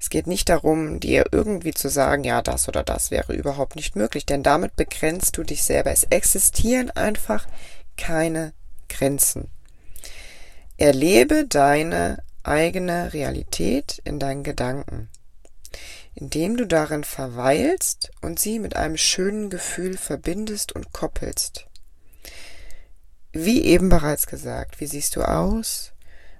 Es 0.00 0.08
geht 0.08 0.26
nicht 0.26 0.48
darum, 0.48 0.98
dir 0.98 1.26
irgendwie 1.30 1.74
zu 1.74 1.90
sagen, 1.90 2.24
ja, 2.24 2.40
das 2.40 2.68
oder 2.68 2.82
das 2.82 3.10
wäre 3.10 3.34
überhaupt 3.34 3.76
nicht 3.76 3.96
möglich, 3.96 4.24
denn 4.24 4.42
damit 4.42 4.74
begrenzt 4.74 5.36
du 5.36 5.42
dich 5.42 5.62
selber. 5.62 5.90
Es 5.90 6.04
existieren 6.04 6.90
einfach 6.90 7.46
keine 7.98 8.54
Grenzen. 8.88 9.50
Erlebe 10.78 11.44
deine 11.46 12.22
eigene 12.42 13.12
Realität 13.12 14.00
in 14.04 14.18
deinen 14.18 14.42
Gedanken. 14.42 15.10
indem 16.14 16.56
du 16.56 16.66
darin 16.66 17.04
verweilst 17.04 18.10
und 18.20 18.38
sie 18.38 18.58
mit 18.58 18.76
einem 18.76 18.96
schönen 18.96 19.50
Gefühl 19.50 19.96
verbindest 19.96 20.72
und 20.72 20.92
koppelst. 20.92 21.66
Wie 23.32 23.64
eben 23.64 23.88
bereits 23.88 24.26
gesagt, 24.26 24.80
wie 24.80 24.86
siehst 24.86 25.16
du 25.16 25.22
aus? 25.22 25.92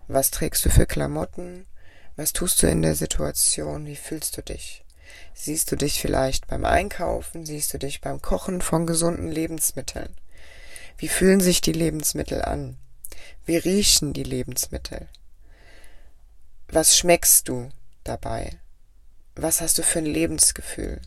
Was 0.08 0.30
trägst 0.30 0.64
du 0.64 0.70
für 0.70 0.86
Klamotten? 0.86 1.66
Was 2.16 2.32
tust 2.32 2.62
du 2.62 2.66
in 2.66 2.82
der 2.82 2.94
Situation? 2.94 3.86
Wie 3.86 3.96
fühlst 3.96 4.36
du 4.36 4.42
dich? 4.42 4.84
Siehst 5.34 5.72
du 5.72 5.76
dich 5.76 6.00
vielleicht 6.00 6.46
beim 6.48 6.64
Einkaufen? 6.64 7.46
Siehst 7.46 7.72
du 7.72 7.78
dich 7.78 8.00
beim 8.00 8.20
Kochen 8.20 8.60
von 8.60 8.86
gesunden 8.86 9.30
Lebensmitteln? 9.30 10.14
Wie 10.98 11.08
fühlen 11.08 11.40
sich 11.40 11.60
die 11.60 11.72
Lebensmittel 11.72 12.42
an? 12.42 12.76
Wie 13.46 13.56
riechen 13.56 14.12
die 14.12 14.22
Lebensmittel? 14.22 15.08
Was 16.68 16.96
schmeckst 16.96 17.48
du 17.48 17.70
dabei? 18.04 18.58
Was 19.34 19.60
hast 19.60 19.78
du 19.78 19.82
für 19.82 20.00
ein 20.00 20.06
Lebensgefühl? 20.06 21.00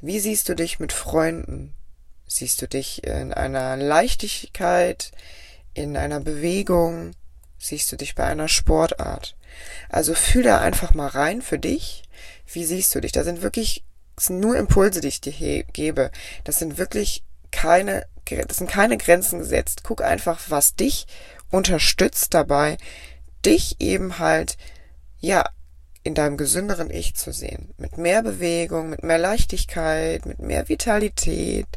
Wie 0.00 0.18
siehst 0.18 0.48
du 0.48 0.56
dich 0.56 0.80
mit 0.80 0.92
Freunden? 0.92 1.74
Siehst 2.26 2.62
du 2.62 2.66
dich 2.66 3.04
in 3.04 3.32
einer 3.32 3.76
Leichtigkeit, 3.76 5.12
in 5.74 5.96
einer 5.96 6.20
Bewegung? 6.20 7.12
Siehst 7.58 7.92
du 7.92 7.96
dich 7.96 8.14
bei 8.14 8.24
einer 8.24 8.48
Sportart? 8.48 9.36
Also 9.88 10.14
fühl 10.14 10.42
da 10.42 10.60
einfach 10.60 10.94
mal 10.94 11.08
rein 11.08 11.42
für 11.42 11.58
dich. 11.58 12.02
Wie 12.46 12.64
siehst 12.64 12.94
du 12.94 13.00
dich? 13.00 13.12
Da 13.12 13.24
sind 13.24 13.42
wirklich 13.42 13.84
sind 14.18 14.40
nur 14.40 14.56
Impulse, 14.56 15.00
die 15.00 15.08
ich 15.08 15.20
dir 15.20 15.64
gebe. 15.64 16.10
Das 16.44 16.58
sind 16.58 16.78
wirklich 16.78 17.22
keine, 17.50 18.06
das 18.46 18.58
sind 18.58 18.70
keine 18.70 18.96
Grenzen 18.96 19.38
gesetzt. 19.38 19.82
Guck 19.84 20.02
einfach, 20.02 20.40
was 20.48 20.74
dich 20.74 21.06
unterstützt 21.50 22.34
dabei, 22.34 22.78
dich 23.44 23.80
eben 23.80 24.18
halt, 24.18 24.56
ja, 25.18 25.44
in 26.04 26.14
deinem 26.14 26.36
gesünderen 26.36 26.90
Ich 26.90 27.14
zu 27.14 27.32
sehen. 27.32 27.74
Mit 27.78 27.96
mehr 27.96 28.22
Bewegung, 28.22 28.90
mit 28.90 29.04
mehr 29.04 29.18
Leichtigkeit, 29.18 30.26
mit 30.26 30.40
mehr 30.40 30.68
Vitalität, 30.68 31.68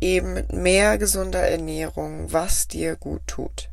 eben 0.00 0.34
mit 0.34 0.52
mehr 0.52 0.98
gesunder 0.98 1.40
Ernährung, 1.40 2.32
was 2.32 2.68
dir 2.68 2.94
gut 2.94 3.22
tut. 3.26 3.71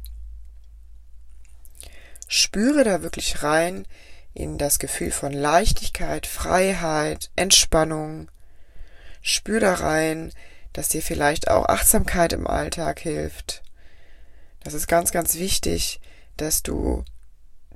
Spüre 2.31 2.83
da 2.83 3.01
wirklich 3.01 3.41
rein 3.41 3.87
in 4.35 4.59
das 4.59 4.77
Gefühl 4.77 5.09
von 5.09 5.33
Leichtigkeit, 5.33 6.27
Freiheit, 6.27 7.31
Entspannung. 7.35 8.29
Spür 9.23 9.59
da 9.59 9.73
rein, 9.73 10.31
dass 10.71 10.89
dir 10.89 11.01
vielleicht 11.01 11.49
auch 11.49 11.65
Achtsamkeit 11.65 12.31
im 12.31 12.45
Alltag 12.45 12.99
hilft. 12.99 13.63
Das 14.63 14.75
ist 14.75 14.87
ganz, 14.87 15.11
ganz 15.11 15.35
wichtig, 15.35 16.01
dass 16.37 16.61
du 16.61 17.03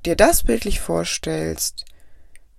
dir 0.06 0.16
das 0.16 0.44
bildlich 0.44 0.80
vorstellst, 0.80 1.86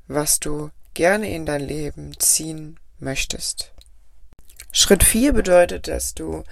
was 0.08 0.40
du 0.40 0.70
gerne 0.94 1.30
in 1.30 1.46
dein 1.46 1.60
Leben 1.60 2.18
ziehen 2.18 2.80
möchtest. 2.98 3.72
Schritt 4.72 5.04
4 5.04 5.32
bedeutet, 5.32 5.86
dass 5.86 6.14
du 6.14 6.42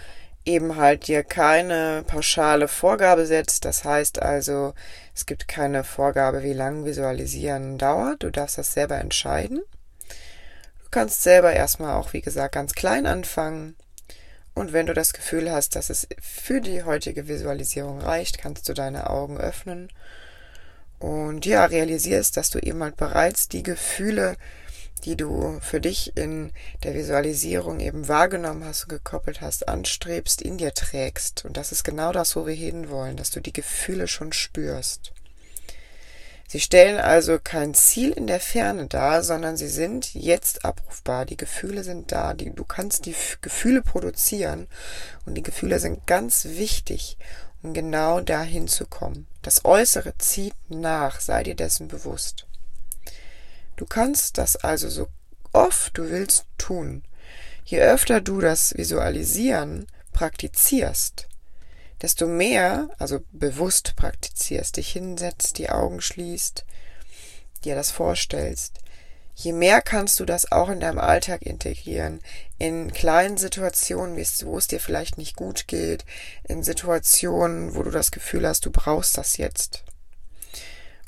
eben 0.45 0.77
halt 0.77 1.07
dir 1.07 1.25
keine 1.25 2.05
pauschale 2.07 2.69
Vorgabe 2.69 3.27
setzt. 3.27 3.65
Das 3.65 3.85
heißt 3.85 4.21
also, 4.21 4.75
es 5.15 5.27
gibt 5.27 5.49
keine 5.49 5.85
Vorgabe, 5.85 6.43
wie 6.43 6.53
lang 6.53 6.85
Visualisieren 6.85 7.79
dauert. 7.79 8.23
Du 8.23 8.31
darfst 8.31 8.59
das 8.59 8.73
selber 8.73 8.99
entscheiden. 8.99 9.63
Du 10.85 10.91
kannst 10.91 11.23
selber 11.23 11.53
erstmal 11.53 11.95
auch, 11.95 12.13
wie 12.13 12.21
gesagt, 12.21 12.55
ganz 12.55 12.75
klein 12.75 13.07
anfangen. 13.07 13.77
Und 14.55 14.73
wenn 14.73 14.87
du 14.87 14.93
das 14.93 15.13
Gefühl 15.13 15.51
hast, 15.51 15.77
dass 15.77 15.89
es 15.89 16.07
für 16.21 16.61
die 16.61 16.83
heutige 16.83 17.27
Visualisierung 17.29 18.01
reicht, 18.01 18.39
kannst 18.39 18.69
du 18.69 18.75
deine 18.75 19.09
Augen 19.09 19.39
öffnen 19.39 19.89
und 21.03 21.47
ja, 21.47 21.65
realisierst, 21.65 22.37
dass 22.37 22.51
du 22.51 22.61
eben 22.61 22.81
halt 22.83 22.97
bereits 22.97 23.49
die 23.49 23.65
Gefühle, 23.65 24.37
die 25.05 25.17
du 25.17 25.59
für 25.61 25.81
dich 25.81 26.17
in 26.17 26.53
der 26.85 26.95
Visualisierung 26.95 27.81
eben 27.81 28.09
wahrgenommen 28.09 28.65
hast 28.65 28.85
und 28.85 28.91
gekoppelt 28.91 29.41
hast, 29.41 29.69
anstrebst, 29.69 30.43
in 30.43 30.59
dir 30.59 30.75
trägst. 30.75 31.45
Und 31.45 31.57
das 31.57 31.73
ist 31.73 31.85
genau 31.85 32.13
das, 32.13 32.37
wo 32.37 32.47
wir 32.47 32.55
hinwollen, 32.55 33.17
dass 33.17 33.31
du 33.31 33.41
die 33.41 33.53
Gefühle 33.53 34.09
schon 34.09 34.33
spürst. 34.33 35.13
Sie 36.53 36.61
stellen 36.61 37.01
also 37.01 37.39
kein 37.43 37.73
Ziel 37.73 38.11
in 38.11 38.27
der 38.27 38.39
Ferne 38.39 38.87
dar, 38.87 39.23
sondern 39.23 39.57
sie 39.57 39.69
sind 39.69 40.13
jetzt 40.13 40.67
abrufbar. 40.67 41.25
Die 41.25 41.39
Gefühle 41.39 41.83
sind 41.83 42.13
da. 42.13 42.35
Die, 42.35 42.55
du 42.55 42.65
kannst 42.65 43.07
die 43.07 43.15
Gefühle 43.41 43.81
produzieren 43.81 44.69
und 45.25 45.35
die 45.35 45.43
Gefühle 45.43 45.81
sind 45.81 46.07
ganz 46.07 46.45
wichtig, 46.45 47.17
um 47.63 47.73
genau 47.73 48.21
dahin 48.21 48.69
zu 48.69 48.85
kommen. 48.87 49.27
Das 49.41 49.65
Äußere 49.65 50.13
zieht 50.19 50.55
nach, 50.69 51.21
sei 51.21 51.43
dir 51.43 51.55
dessen 51.55 51.89
bewusst. 51.89 52.47
Du 53.77 53.87
kannst 53.87 54.39
das 54.39 54.57
also 54.57 54.89
so 54.89 55.09
oft 55.53 55.97
du 55.97 56.11
willst 56.11 56.47
tun. 56.59 57.03
Je 57.65 57.81
öfter 57.81 58.21
du 58.21 58.41
das 58.41 58.75
Visualisieren 58.77 59.87
praktizierst, 60.13 61.29
desto 62.03 62.27
mehr, 62.27 62.89
also 62.99 63.21
bewusst 63.33 63.95
praktizierst, 63.97 64.77
dich 64.77 64.93
hinsetzt, 64.93 65.59
die 65.59 65.71
Augen 65.71 66.01
schließt, 66.01 66.65
dir 67.65 67.75
das 67.75 67.91
vorstellst, 67.91 68.79
je 69.35 69.53
mehr 69.53 69.81
kannst 69.81 70.21
du 70.21 70.25
das 70.25 70.51
auch 70.53 70.69
in 70.69 70.81
deinem 70.81 70.99
Alltag 70.99 71.43
integrieren. 71.43 72.21
In 72.59 72.93
kleinen 72.93 73.39
Situationen, 73.39 74.17
wo 74.17 74.59
es 74.59 74.67
dir 74.67 74.81
vielleicht 74.81 75.17
nicht 75.17 75.37
gut 75.37 75.69
geht, 75.69 76.05
in 76.45 76.63
Situationen, 76.63 77.75
wo 77.75 77.83
du 77.83 77.91
das 77.91 78.11
Gefühl 78.11 78.47
hast, 78.47 78.67
du 78.67 78.71
brauchst 78.71 79.17
das 79.17 79.37
jetzt. 79.37 79.85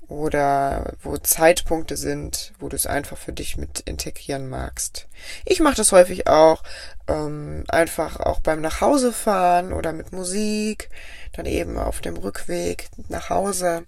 Oder 0.08 0.94
wo 1.02 1.16
Zeitpunkte 1.16 1.96
sind, 1.96 2.52
wo 2.58 2.68
du 2.68 2.76
es 2.76 2.86
einfach 2.86 3.16
für 3.16 3.32
dich 3.32 3.56
mit 3.56 3.80
integrieren 3.80 4.48
magst. 4.48 5.08
Ich 5.44 5.60
mache 5.60 5.76
das 5.76 5.92
häufig 5.92 6.26
auch, 6.26 6.62
ähm, 7.08 7.64
einfach 7.68 8.20
auch 8.20 8.40
beim 8.40 8.60
Nachhausefahren 8.60 9.72
oder 9.72 9.92
mit 9.92 10.12
Musik, 10.12 10.90
dann 11.32 11.46
eben 11.46 11.78
auf 11.78 12.00
dem 12.00 12.16
Rückweg 12.16 12.88
nach 13.08 13.30
Hause. 13.30 13.84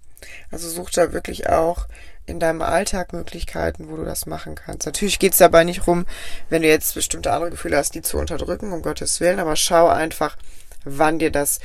Also 0.51 0.69
such 0.69 0.91
da 0.91 1.13
wirklich 1.13 1.49
auch 1.49 1.87
in 2.25 2.39
deinem 2.39 2.61
Alltag 2.61 3.13
Möglichkeiten, 3.13 3.89
wo 3.89 3.95
du 3.95 4.03
das 4.03 4.25
machen 4.25 4.55
kannst. 4.55 4.85
Natürlich 4.85 5.17
geht 5.17 5.31
es 5.31 5.37
dabei 5.37 5.63
nicht 5.63 5.87
rum, 5.87 6.05
wenn 6.49 6.61
du 6.61 6.67
jetzt 6.67 6.93
bestimmte 6.93 7.31
andere 7.31 7.51
Gefühle 7.51 7.77
hast, 7.77 7.95
die 7.95 8.01
zu 8.01 8.17
unterdrücken, 8.17 8.73
um 8.73 8.81
Gottes 8.81 9.19
Willen, 9.21 9.39
aber 9.39 9.55
schau 9.55 9.87
einfach, 9.87 10.37
wann 10.83 11.19
dir 11.19 11.31
das 11.31 11.59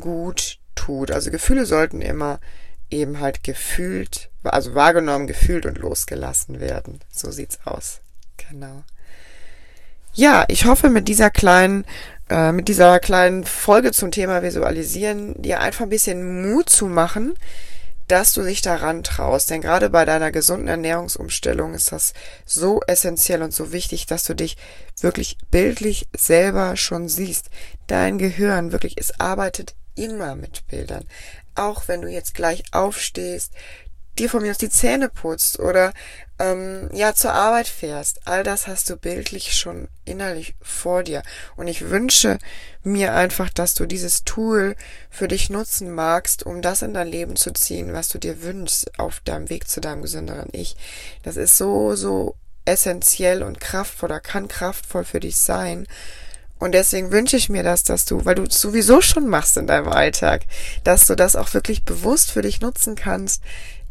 gut 0.00 0.58
tut. 0.74 1.10
Also 1.12 1.30
Gefühle 1.30 1.64
sollten 1.64 2.00
immer 2.00 2.40
eben 2.90 3.20
halt 3.20 3.42
gefühlt, 3.44 4.30
also 4.42 4.74
wahrgenommen, 4.74 5.26
gefühlt 5.26 5.66
und 5.66 5.78
losgelassen 5.78 6.60
werden. 6.60 7.00
So 7.10 7.30
sieht's 7.30 7.58
aus. 7.64 8.00
Genau. 8.48 8.82
Ja, 10.14 10.44
ich 10.48 10.64
hoffe 10.64 10.90
mit 10.90 11.08
dieser 11.08 11.30
kleinen 11.30 11.84
äh, 12.30 12.52
mit 12.52 12.68
dieser 12.68 13.00
kleinen 13.00 13.44
Folge 13.44 13.90
zum 13.90 14.10
Thema 14.12 14.42
Visualisieren 14.42 15.40
dir 15.42 15.60
einfach 15.60 15.82
ein 15.82 15.90
bisschen 15.90 16.42
Mut 16.50 16.70
zu 16.70 16.86
machen, 16.86 17.34
dass 18.06 18.32
du 18.34 18.42
dich 18.42 18.62
daran 18.62 19.02
traust. 19.02 19.50
Denn 19.50 19.60
gerade 19.60 19.90
bei 19.90 20.04
deiner 20.04 20.30
gesunden 20.30 20.68
Ernährungsumstellung 20.68 21.74
ist 21.74 21.92
das 21.92 22.14
so 22.46 22.80
essentiell 22.86 23.42
und 23.42 23.52
so 23.52 23.72
wichtig, 23.72 24.06
dass 24.06 24.24
du 24.24 24.34
dich 24.34 24.56
wirklich 25.00 25.38
bildlich 25.50 26.08
selber 26.16 26.76
schon 26.76 27.08
siehst. 27.08 27.50
Dein 27.88 28.18
Gehirn 28.18 28.72
wirklich, 28.72 28.96
es 28.96 29.18
arbeitet 29.18 29.74
immer 29.96 30.36
mit 30.36 30.66
Bildern. 30.68 31.04
Auch 31.60 31.88
wenn 31.88 32.02
du 32.02 32.08
jetzt 32.08 32.34
gleich 32.34 32.62
aufstehst, 32.72 33.52
dir 34.18 34.28
von 34.28 34.42
mir 34.42 34.50
aus 34.50 34.58
die 34.58 34.70
Zähne 34.70 35.08
putzt 35.08 35.58
oder 35.58 35.92
ähm, 36.38 36.88
ja 36.92 37.14
zur 37.14 37.32
Arbeit 37.32 37.68
fährst. 37.68 38.26
All 38.26 38.42
das 38.42 38.66
hast 38.66 38.90
du 38.90 38.96
bildlich 38.96 39.52
schon 39.56 39.88
innerlich 40.04 40.54
vor 40.60 41.02
dir. 41.02 41.22
Und 41.56 41.68
ich 41.68 41.90
wünsche 41.90 42.38
mir 42.82 43.14
einfach, 43.14 43.50
dass 43.50 43.74
du 43.74 43.86
dieses 43.86 44.24
Tool 44.24 44.74
für 45.10 45.28
dich 45.28 45.50
nutzen 45.50 45.90
magst, 45.90 46.44
um 46.44 46.62
das 46.62 46.82
in 46.82 46.94
dein 46.94 47.08
Leben 47.08 47.36
zu 47.36 47.52
ziehen, 47.52 47.92
was 47.92 48.08
du 48.08 48.18
dir 48.18 48.42
wünschst 48.42 48.98
auf 48.98 49.20
deinem 49.20 49.48
Weg 49.48 49.68
zu 49.68 49.80
deinem 49.80 50.02
gesünderen 50.02 50.48
Ich. 50.52 50.76
Das 51.22 51.36
ist 51.36 51.56
so, 51.56 51.94
so 51.94 52.36
essentiell 52.64 53.42
und 53.42 53.60
kraftvoll 53.60 54.10
oder 54.10 54.20
kann 54.20 54.48
kraftvoll 54.48 55.04
für 55.04 55.20
dich 55.20 55.36
sein. 55.36 55.86
Und 56.60 56.72
deswegen 56.72 57.10
wünsche 57.10 57.36
ich 57.36 57.48
mir 57.48 57.62
das, 57.62 57.82
dass 57.82 58.04
du, 58.04 58.24
weil 58.24 58.36
du 58.36 58.44
es 58.44 58.60
sowieso 58.60 59.00
schon 59.00 59.26
machst 59.26 59.56
in 59.56 59.66
deinem 59.66 59.88
Alltag, 59.88 60.42
dass 60.84 61.06
du 61.06 61.16
das 61.16 61.34
auch 61.34 61.52
wirklich 61.54 61.84
bewusst 61.84 62.30
für 62.30 62.42
dich 62.42 62.60
nutzen 62.60 62.94
kannst, 62.94 63.42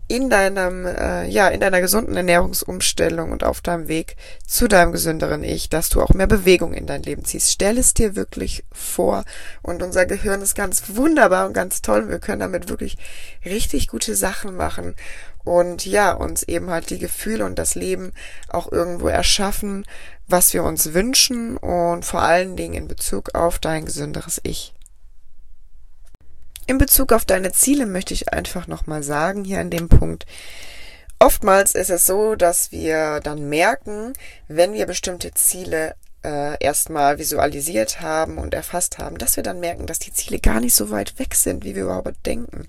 in 0.09 0.31
deinem, 0.31 0.87
äh, 0.87 1.27
ja, 1.27 1.49
in 1.49 1.59
deiner 1.59 1.81
gesunden 1.81 2.17
Ernährungsumstellung 2.17 3.31
und 3.31 3.43
auf 3.43 3.61
deinem 3.61 3.87
Weg 3.87 4.15
zu 4.45 4.67
deinem 4.67 4.91
gesünderen 4.91 5.43
Ich, 5.43 5.69
dass 5.69 5.89
du 5.89 6.01
auch 6.01 6.15
mehr 6.15 6.25
Bewegung 6.25 6.73
in 6.73 6.87
dein 6.87 7.03
Leben 7.03 7.25
ziehst. 7.25 7.51
Stell 7.51 7.77
es 7.77 7.93
dir 7.93 8.15
wirklich 8.15 8.65
vor. 8.71 9.23
Und 9.61 9.83
unser 9.83 10.07
Gehirn 10.07 10.41
ist 10.41 10.55
ganz 10.55 10.95
wunderbar 10.95 11.45
und 11.45 11.53
ganz 11.53 11.83
toll. 11.83 12.09
Wir 12.09 12.17
können 12.17 12.39
damit 12.39 12.69
wirklich 12.69 12.97
richtig 13.45 13.87
gute 13.87 14.15
Sachen 14.15 14.55
machen. 14.55 14.95
Und 15.43 15.85
ja, 15.85 16.11
uns 16.11 16.43
eben 16.43 16.69
halt 16.69 16.89
die 16.89 16.99
Gefühle 16.99 17.45
und 17.45 17.57
das 17.57 17.75
Leben 17.75 18.13
auch 18.49 18.71
irgendwo 18.71 19.07
erschaffen, 19.07 19.85
was 20.27 20.53
wir 20.53 20.63
uns 20.63 20.93
wünschen 20.93 21.57
und 21.57 22.05
vor 22.05 22.21
allen 22.21 22.55
Dingen 22.55 22.73
in 22.73 22.87
Bezug 22.87 23.33
auf 23.35 23.57
dein 23.57 23.85
gesünderes 23.85 24.39
Ich. 24.43 24.73
In 26.67 26.77
Bezug 26.77 27.13
auf 27.13 27.25
deine 27.25 27.51
Ziele 27.51 27.87
möchte 27.87 28.13
ich 28.13 28.31
einfach 28.31 28.67
nochmal 28.67 29.01
sagen, 29.01 29.43
hier 29.43 29.59
an 29.59 29.71
dem 29.71 29.89
Punkt, 29.89 30.25
Oftmals 31.21 31.75
ist 31.75 31.89
es 31.89 32.05
so, 32.05 32.35
dass 32.35 32.71
wir 32.71 33.19
dann 33.19 33.49
merken, 33.49 34.13
wenn 34.47 34.71
wir 34.73 34.85
bestimmte 34.85 35.33
Ziele 35.33 35.95
äh, 36.23 36.57
erstmal 36.63 37.17
visualisiert 37.17 37.99
haben 37.99 38.37
und 38.37 38.53
erfasst 38.53 38.99
haben, 38.99 39.17
dass 39.17 39.35
wir 39.35 39.43
dann 39.43 39.59
merken, 39.59 39.85
dass 39.85 39.99
die 39.99 40.13
Ziele 40.13 40.39
gar 40.39 40.61
nicht 40.61 40.75
so 40.75 40.91
weit 40.91 41.19
weg 41.19 41.35
sind, 41.35 41.65
wie 41.65 41.75
wir 41.75 41.83
überhaupt 41.83 42.25
denken. 42.25 42.67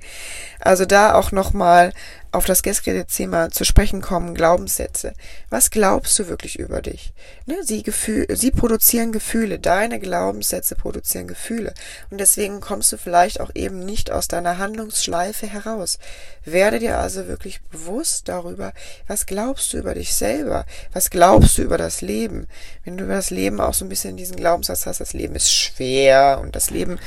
Also 0.58 0.84
da 0.84 1.14
auch 1.14 1.30
nochmal 1.30 1.92
auf 2.32 2.44
das 2.44 2.62
gestrige 2.62 3.06
Thema 3.06 3.50
zu 3.50 3.64
sprechen 3.64 4.00
kommen, 4.00 4.34
Glaubenssätze. 4.34 5.14
Was 5.48 5.70
glaubst 5.70 6.18
du 6.18 6.28
wirklich 6.28 6.58
über 6.58 6.80
dich? 6.80 7.12
Ne, 7.46 7.56
sie, 7.62 7.82
Gefühl, 7.82 8.26
sie 8.30 8.52
produzieren 8.52 9.10
Gefühle, 9.10 9.58
deine 9.58 9.98
Glaubenssätze 9.98 10.76
produzieren 10.76 11.26
Gefühle. 11.26 11.74
Und 12.10 12.18
deswegen 12.18 12.60
kommst 12.60 12.92
du 12.92 12.98
vielleicht 12.98 13.40
auch 13.40 13.50
eben 13.54 13.80
nicht 13.80 14.12
aus 14.12 14.28
deiner 14.28 14.58
Handlungsschleife 14.58 15.48
heraus. 15.48 15.98
Werde 16.44 16.78
dir 16.78 16.98
also 16.98 17.26
wirklich 17.26 17.62
bewusst 17.62 18.28
darüber, 18.28 18.72
was 19.08 19.26
glaubst 19.26 19.72
du 19.72 19.78
über 19.78 19.94
dich 19.94 20.14
selber? 20.14 20.66
Was 20.92 21.10
glaubst 21.10 21.58
du 21.58 21.62
über 21.62 21.78
das 21.78 22.00
Leben? 22.00 22.46
Wenn 22.84 22.96
du 22.96 23.04
über 23.04 23.14
das 23.14 23.30
Leben 23.30 23.60
auch 23.60 23.74
so 23.74 23.84
ein 23.84 23.88
bisschen 23.88 24.16
diesen 24.16 24.36
Glaubenssatz 24.36 24.86
hast, 24.86 25.00
das 25.00 25.12
Leben 25.12 25.34
ist 25.34 25.52
schwer 25.52 26.38
und 26.40 26.54
das 26.54 26.70
Leben, 26.70 26.98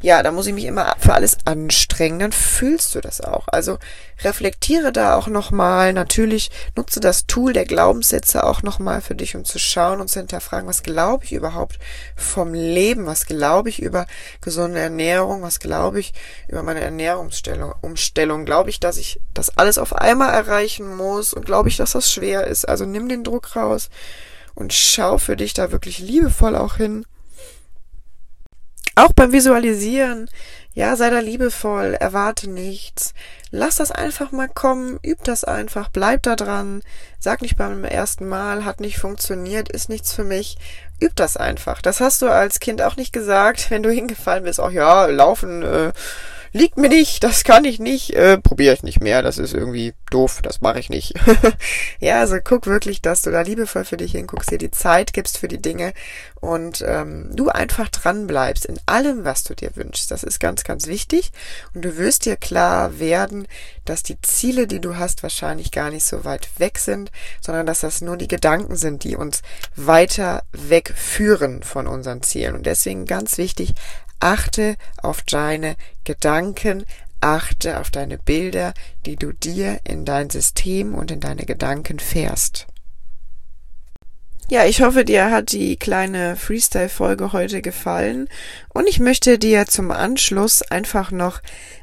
ja, 0.00 0.22
da 0.24 0.32
muss 0.32 0.48
ich 0.48 0.54
mich 0.54 0.64
immer 0.64 0.96
für 0.98 1.14
alles 1.14 1.38
anstrengen, 1.44 2.18
dann 2.18 2.32
fühlst 2.32 2.94
du 2.96 3.00
das 3.00 3.20
auch. 3.20 3.46
Also 3.46 3.78
reflektiere 4.72 4.92
da 4.92 5.16
auch 5.16 5.28
nochmal. 5.28 5.92
Natürlich 5.92 6.50
nutze 6.76 7.00
das 7.00 7.26
Tool 7.26 7.52
der 7.52 7.64
Glaubenssätze 7.64 8.44
auch 8.44 8.62
nochmal 8.62 9.00
für 9.00 9.14
dich, 9.14 9.36
um 9.36 9.44
zu 9.44 9.58
schauen 9.58 10.00
und 10.00 10.08
zu 10.08 10.20
hinterfragen, 10.20 10.68
was 10.68 10.82
glaube 10.82 11.24
ich 11.24 11.32
überhaupt 11.32 11.78
vom 12.16 12.54
Leben? 12.54 13.06
Was 13.06 13.26
glaube 13.26 13.68
ich 13.68 13.82
über 13.82 14.06
gesunde 14.40 14.80
Ernährung? 14.80 15.42
Was 15.42 15.60
glaube 15.60 16.00
ich 16.00 16.12
über 16.48 16.62
meine 16.62 16.80
Ernährungsstellung? 16.80 17.74
Umstellung? 17.80 18.44
Glaube 18.44 18.70
ich, 18.70 18.80
dass 18.80 18.96
ich 18.96 19.20
das 19.34 19.56
alles 19.56 19.78
auf 19.78 19.94
einmal 19.94 20.32
erreichen 20.32 20.96
muss? 20.96 21.32
Und 21.32 21.46
glaube 21.46 21.68
ich, 21.68 21.76
dass 21.76 21.92
das 21.92 22.10
schwer 22.10 22.46
ist? 22.46 22.68
Also 22.68 22.84
nimm 22.84 23.08
den 23.08 23.24
Druck 23.24 23.56
raus 23.56 23.90
und 24.54 24.72
schau 24.72 25.18
für 25.18 25.36
dich 25.36 25.54
da 25.54 25.72
wirklich 25.72 25.98
liebevoll 25.98 26.56
auch 26.56 26.76
hin. 26.76 27.04
Auch 28.94 29.12
beim 29.14 29.32
Visualisieren 29.32 30.28
ja, 30.74 30.96
sei 30.96 31.10
da 31.10 31.18
liebevoll, 31.18 31.94
erwarte 31.94 32.48
nichts. 32.48 33.12
Lass 33.54 33.76
das 33.76 33.92
einfach 33.92 34.32
mal 34.32 34.48
kommen, 34.48 34.98
üb 35.04 35.22
das 35.24 35.44
einfach, 35.44 35.90
bleib 35.90 36.22
da 36.22 36.36
dran. 36.36 36.80
Sag 37.18 37.42
nicht 37.42 37.58
beim 37.58 37.84
ersten 37.84 38.26
Mal, 38.26 38.64
hat 38.64 38.80
nicht 38.80 38.96
funktioniert, 38.96 39.68
ist 39.68 39.90
nichts 39.90 40.14
für 40.14 40.24
mich. 40.24 40.56
Üb 41.02 41.14
das 41.16 41.36
einfach. 41.36 41.82
Das 41.82 42.00
hast 42.00 42.22
du 42.22 42.28
als 42.28 42.60
Kind 42.60 42.80
auch 42.80 42.96
nicht 42.96 43.12
gesagt, 43.12 43.66
wenn 43.70 43.82
du 43.82 43.90
hingefallen 43.90 44.44
bist. 44.44 44.58
Ach 44.58 44.70
ja, 44.70 45.04
laufen, 45.04 45.62
äh, 45.62 45.92
liegt 46.52 46.76
mir 46.76 46.88
nicht, 46.88 47.24
das 47.24 47.44
kann 47.44 47.64
ich 47.64 47.78
nicht, 47.78 48.10
äh, 48.10 48.38
probiere 48.38 48.74
ich 48.74 48.82
nicht 48.82 49.00
mehr, 49.00 49.22
das 49.22 49.38
ist 49.38 49.54
irgendwie 49.54 49.94
doof, 50.10 50.40
das 50.42 50.60
mache 50.60 50.78
ich 50.78 50.90
nicht. 50.90 51.14
ja, 51.98 52.20
also 52.20 52.36
guck 52.42 52.66
wirklich, 52.66 53.00
dass 53.00 53.22
du 53.22 53.30
da 53.30 53.40
liebevoll 53.40 53.84
für 53.84 53.96
dich 53.96 54.12
hinguckst, 54.12 54.50
dir 54.50 54.58
die 54.58 54.70
Zeit 54.70 55.12
gibst 55.12 55.38
für 55.38 55.48
die 55.48 55.60
Dinge 55.60 55.94
und 56.40 56.84
ähm, 56.86 57.30
du 57.34 57.48
einfach 57.48 57.88
dran 57.88 58.26
bleibst 58.26 58.66
in 58.66 58.78
allem, 58.86 59.24
was 59.24 59.44
du 59.44 59.54
dir 59.54 59.74
wünschst. 59.76 60.10
Das 60.10 60.24
ist 60.24 60.40
ganz, 60.40 60.64
ganz 60.64 60.86
wichtig 60.86 61.32
und 61.74 61.84
du 61.84 61.96
wirst 61.96 62.26
dir 62.26 62.36
klar 62.36 62.98
werden, 62.98 63.46
dass 63.84 64.02
die 64.02 64.20
Ziele, 64.20 64.66
die 64.66 64.80
du 64.80 64.96
hast, 64.96 65.22
wahrscheinlich 65.22 65.70
gar 65.70 65.90
nicht 65.90 66.04
so 66.04 66.24
weit 66.24 66.48
weg 66.58 66.78
sind, 66.78 67.10
sondern 67.40 67.66
dass 67.66 67.80
das 67.80 68.00
nur 68.00 68.16
die 68.16 68.28
Gedanken 68.28 68.76
sind, 68.76 69.04
die 69.04 69.16
uns 69.16 69.42
weiter 69.76 70.42
wegführen 70.52 71.62
von 71.62 71.86
unseren 71.86 72.22
Zielen. 72.22 72.54
Und 72.54 72.66
deswegen 72.66 73.06
ganz 73.06 73.38
wichtig, 73.38 73.74
Achte 74.22 74.76
auf 75.02 75.22
deine 75.22 75.74
Gedanken, 76.04 76.84
achte 77.20 77.80
auf 77.80 77.90
deine 77.90 78.18
Bilder, 78.18 78.72
die 79.04 79.16
du 79.16 79.32
dir 79.32 79.80
in 79.84 80.04
dein 80.04 80.30
System 80.30 80.94
und 80.94 81.10
in 81.10 81.20
deine 81.20 81.44
Gedanken 81.44 81.98
fährst. 81.98 82.66
Ja, 84.48 84.64
ich 84.64 84.82
hoffe, 84.82 85.04
dir 85.04 85.30
hat 85.30 85.52
die 85.52 85.76
kleine 85.76 86.36
Freestyle-Folge 86.36 87.32
heute 87.32 87.62
gefallen 87.62 88.28
und 88.68 88.88
ich 88.88 89.00
möchte 89.00 89.38
dir 89.38 89.66
zum 89.66 89.90
Anschluss 89.90 90.62
einfach 90.62 91.10
noch 91.10 91.40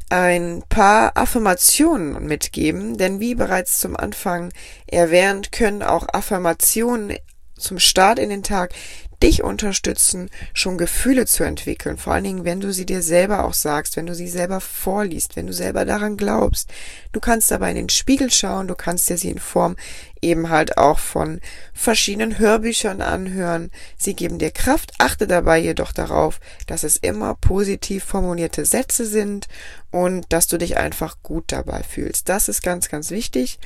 ein 0.10 0.64
paar 0.70 1.18
Affirmationen 1.18 2.26
mitgeben, 2.26 2.98
denn 2.98 3.20
wie 3.20 3.36
bereits 3.36 3.80
zum 3.80 3.98
Anfang 3.98 4.54
erwähnt, 4.88 5.52
können 5.52 5.84
auch 5.84 6.08
Affirmationen 6.14 7.18
zum 7.58 7.80
Start 7.80 8.20
in 8.20 8.30
den 8.30 8.44
Tag 8.44 8.74
dich 9.22 9.44
unterstützen, 9.44 10.30
schon 10.54 10.78
Gefühle 10.78 11.26
zu 11.26 11.44
entwickeln. 11.44 11.98
Vor 11.98 12.14
allen 12.14 12.24
Dingen, 12.24 12.46
wenn 12.46 12.62
du 12.62 12.72
sie 12.72 12.86
dir 12.86 13.02
selber 13.02 13.44
auch 13.44 13.54
sagst, 13.54 13.98
wenn 13.98 14.06
du 14.06 14.16
sie 14.16 14.28
selber 14.28 14.62
vorliest, 14.62 15.36
wenn 15.36 15.48
du 15.48 15.54
selber 15.54 15.86
daran 15.86 16.18
glaubst. 16.18 16.70
Du 17.12 17.20
kannst 17.20 17.52
dabei 17.52 17.72
in 17.72 17.76
den 17.76 17.90
Spiegel 17.90 18.32
schauen, 18.32 18.68
du 18.68 18.76
kannst 18.76 19.10
dir 19.10 19.18
sie 19.18 19.30
in 19.30 19.40
Form 19.40 19.76
eben 20.22 20.50
halt 20.50 20.78
auch 20.78 21.00
von 21.00 21.40
verschiedenen 21.74 22.40
Hörbüchern 22.40 23.02
anhören. 23.02 23.72
Sie 23.98 24.16
geben 24.16 24.38
dir 24.38 24.52
Kraft, 24.52 24.94
achte 24.98 25.28
dabei 25.28 25.60
jedoch 25.60 25.92
darauf, 25.92 26.40
dass 26.68 26.84
es 26.84 26.98
immer 26.98 27.36
positiv 27.36 28.04
formulierte 28.04 28.66
Sätze 28.66 29.06
sind 29.06 29.48
und 29.92 30.26
dass 30.30 30.48
du 30.48 30.58
dich 30.58 30.78
einfach 30.78 31.18
gut 31.24 31.46
dabei 31.48 31.84
fühlst. 31.84 32.30
Das 32.30 32.48
ist 32.48 32.62
ganz, 32.62 32.90
ganz 32.90 33.12
wichtig. 33.12 33.60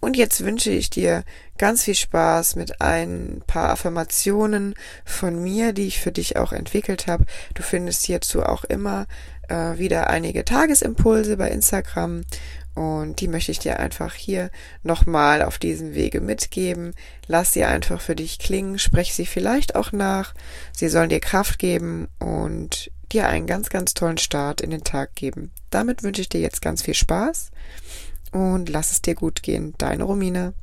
Und 0.00 0.16
jetzt 0.16 0.44
wünsche 0.44 0.70
ich 0.70 0.88
dir 0.88 1.24
ganz 1.60 1.84
viel 1.84 1.94
Spaß 1.94 2.56
mit 2.56 2.80
ein 2.80 3.42
paar 3.46 3.68
Affirmationen 3.68 4.74
von 5.04 5.42
mir, 5.42 5.74
die 5.74 5.86
ich 5.86 6.00
für 6.00 6.10
dich 6.10 6.38
auch 6.38 6.52
entwickelt 6.52 7.06
habe. 7.06 7.26
Du 7.52 7.62
findest 7.62 8.02
hierzu 8.04 8.42
auch 8.42 8.64
immer 8.64 9.06
äh, 9.48 9.76
wieder 9.76 10.08
einige 10.08 10.46
Tagesimpulse 10.46 11.36
bei 11.36 11.50
Instagram 11.50 12.22
und 12.74 13.20
die 13.20 13.28
möchte 13.28 13.52
ich 13.52 13.58
dir 13.58 13.78
einfach 13.78 14.14
hier 14.14 14.50
nochmal 14.82 15.42
auf 15.42 15.58
diesem 15.58 15.92
Wege 15.92 16.22
mitgeben. 16.22 16.94
Lass 17.26 17.52
sie 17.52 17.64
einfach 17.64 18.00
für 18.00 18.16
dich 18.16 18.38
klingen, 18.38 18.78
sprech 18.78 19.14
sie 19.14 19.26
vielleicht 19.26 19.74
auch 19.74 19.92
nach. 19.92 20.32
Sie 20.72 20.88
sollen 20.88 21.10
dir 21.10 21.20
Kraft 21.20 21.58
geben 21.58 22.08
und 22.18 22.90
dir 23.12 23.28
einen 23.28 23.46
ganz, 23.46 23.68
ganz 23.68 23.92
tollen 23.92 24.16
Start 24.16 24.62
in 24.62 24.70
den 24.70 24.84
Tag 24.84 25.14
geben. 25.14 25.50
Damit 25.68 26.02
wünsche 26.02 26.22
ich 26.22 26.30
dir 26.30 26.40
jetzt 26.40 26.62
ganz 26.62 26.80
viel 26.80 26.94
Spaß 26.94 27.50
und 28.32 28.70
lass 28.70 28.92
es 28.92 29.02
dir 29.02 29.14
gut 29.14 29.42
gehen. 29.42 29.74
Deine 29.76 30.04
Romina. 30.04 30.54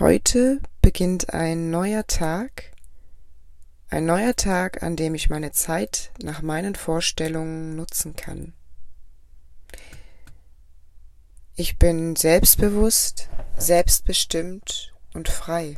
Heute 0.00 0.60
beginnt 0.82 1.32
ein 1.32 1.70
neuer 1.70 2.04
Tag, 2.04 2.72
ein 3.90 4.04
neuer 4.04 4.34
Tag, 4.34 4.82
an 4.82 4.96
dem 4.96 5.14
ich 5.14 5.30
meine 5.30 5.52
Zeit 5.52 6.10
nach 6.20 6.42
meinen 6.42 6.74
Vorstellungen 6.74 7.76
nutzen 7.76 8.16
kann. 8.16 8.54
Ich 11.54 11.78
bin 11.78 12.16
selbstbewusst, 12.16 13.28
selbstbestimmt 13.56 14.92
und 15.12 15.28
frei. 15.28 15.76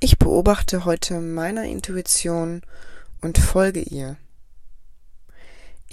Ich 0.00 0.18
beobachte 0.18 0.84
heute 0.84 1.20
meiner 1.20 1.62
Intuition 1.62 2.62
und 3.20 3.38
folge 3.38 3.82
ihr. 3.82 4.16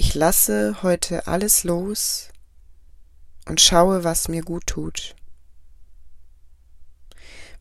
Ich 0.02 0.16
lasse 0.16 0.82
heute 0.82 1.28
alles 1.28 1.66
los 1.66 2.30
und 3.50 3.60
schaue, 3.60 4.06
was 4.06 4.30
mir 4.30 4.44
gut 4.44 4.66
tut. 4.66 5.14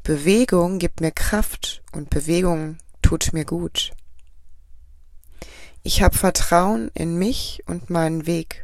Bewegung 0.04 0.78
gibt 0.78 1.00
mir 1.00 1.10
Kraft 1.10 1.82
und 1.90 2.10
Bewegung 2.10 2.78
tut 3.02 3.32
mir 3.32 3.44
gut. 3.44 3.90
Ich 5.82 6.00
habe 6.00 6.16
Vertrauen 6.16 6.92
in 6.94 7.18
mich 7.18 7.64
und 7.66 7.90
meinen 7.90 8.24
Weg. 8.24 8.62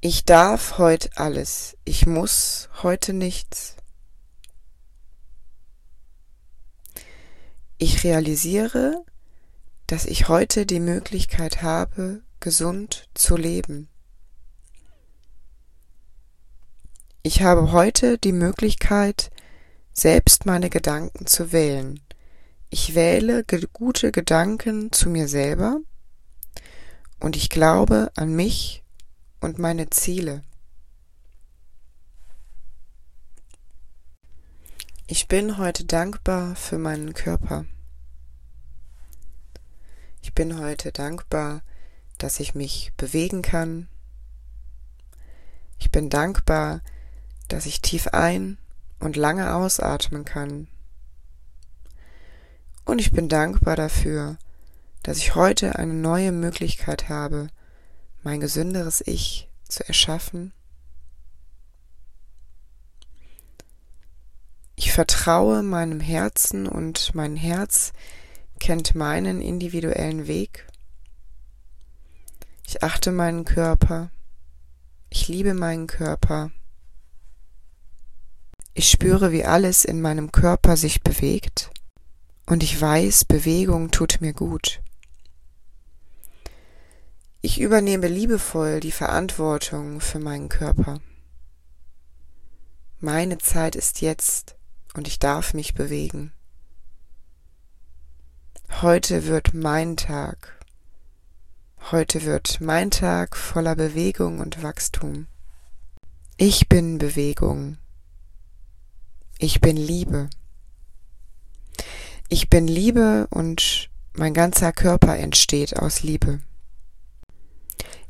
Ich 0.00 0.24
darf 0.24 0.78
heute 0.78 1.10
alles, 1.14 1.76
ich 1.84 2.06
muss 2.06 2.68
heute 2.82 3.12
nichts. 3.12 3.76
Ich 7.78 8.02
realisiere, 8.02 9.04
dass 9.94 10.06
ich 10.06 10.26
heute 10.26 10.66
die 10.66 10.80
Möglichkeit 10.80 11.62
habe, 11.62 12.20
gesund 12.40 13.08
zu 13.14 13.36
leben. 13.36 13.88
Ich 17.22 17.42
habe 17.42 17.70
heute 17.70 18.18
die 18.18 18.32
Möglichkeit, 18.32 19.30
selbst 19.92 20.46
meine 20.46 20.68
Gedanken 20.68 21.28
zu 21.28 21.52
wählen. 21.52 22.00
Ich 22.70 22.96
wähle 22.96 23.44
gute 23.72 24.10
Gedanken 24.10 24.90
zu 24.90 25.10
mir 25.10 25.28
selber 25.28 25.78
und 27.20 27.36
ich 27.36 27.48
glaube 27.48 28.10
an 28.16 28.34
mich 28.34 28.82
und 29.40 29.60
meine 29.60 29.90
Ziele. 29.90 30.42
Ich 35.06 35.28
bin 35.28 35.56
heute 35.56 35.84
dankbar 35.84 36.56
für 36.56 36.78
meinen 36.78 37.14
Körper. 37.14 37.64
Ich 40.24 40.32
bin 40.32 40.58
heute 40.58 40.90
dankbar, 40.90 41.60
dass 42.16 42.40
ich 42.40 42.54
mich 42.54 42.94
bewegen 42.96 43.42
kann. 43.42 43.88
Ich 45.78 45.90
bin 45.90 46.08
dankbar, 46.08 46.80
dass 47.48 47.66
ich 47.66 47.82
tief 47.82 48.08
ein 48.08 48.56
und 49.00 49.16
lange 49.16 49.54
ausatmen 49.54 50.24
kann. 50.24 50.66
Und 52.86 53.02
ich 53.02 53.12
bin 53.12 53.28
dankbar 53.28 53.76
dafür, 53.76 54.38
dass 55.02 55.18
ich 55.18 55.34
heute 55.34 55.78
eine 55.78 55.92
neue 55.92 56.32
Möglichkeit 56.32 57.10
habe, 57.10 57.48
mein 58.22 58.40
gesünderes 58.40 59.02
Ich 59.06 59.50
zu 59.68 59.86
erschaffen. 59.86 60.54
Ich 64.74 64.90
vertraue 64.90 65.62
meinem 65.62 66.00
Herzen 66.00 66.66
und 66.66 67.14
mein 67.14 67.36
Herz 67.36 67.92
kennt 68.58 68.94
meinen 68.94 69.40
individuellen 69.40 70.26
Weg. 70.26 70.66
Ich 72.66 72.82
achte 72.82 73.12
meinen 73.12 73.44
Körper. 73.44 74.10
Ich 75.10 75.28
liebe 75.28 75.54
meinen 75.54 75.86
Körper. 75.86 76.50
Ich 78.72 78.90
spüre, 78.90 79.30
wie 79.30 79.44
alles 79.44 79.84
in 79.84 80.00
meinem 80.00 80.32
Körper 80.32 80.76
sich 80.76 81.02
bewegt 81.02 81.70
und 82.46 82.62
ich 82.62 82.78
weiß, 82.80 83.24
Bewegung 83.24 83.90
tut 83.90 84.20
mir 84.20 84.32
gut. 84.32 84.82
Ich 87.40 87.60
übernehme 87.60 88.08
liebevoll 88.08 88.80
die 88.80 88.92
Verantwortung 88.92 90.00
für 90.00 90.18
meinen 90.18 90.48
Körper. 90.48 91.00
Meine 93.00 93.38
Zeit 93.38 93.76
ist 93.76 94.00
jetzt 94.00 94.56
und 94.94 95.06
ich 95.06 95.18
darf 95.18 95.54
mich 95.54 95.74
bewegen. 95.74 96.32
Heute 98.82 99.26
wird 99.26 99.54
mein 99.54 99.96
Tag. 99.96 100.58
Heute 101.92 102.24
wird 102.24 102.60
mein 102.60 102.90
Tag 102.90 103.36
voller 103.36 103.76
Bewegung 103.76 104.40
und 104.40 104.64
Wachstum. 104.64 105.28
Ich 106.36 106.68
bin 106.68 106.98
Bewegung. 106.98 107.78
Ich 109.38 109.60
bin 109.60 109.76
Liebe. 109.76 110.28
Ich 112.28 112.50
bin 112.50 112.66
Liebe 112.66 113.28
und 113.30 113.90
mein 114.12 114.34
ganzer 114.34 114.72
Körper 114.72 115.16
entsteht 115.16 115.78
aus 115.78 116.02
Liebe. 116.02 116.40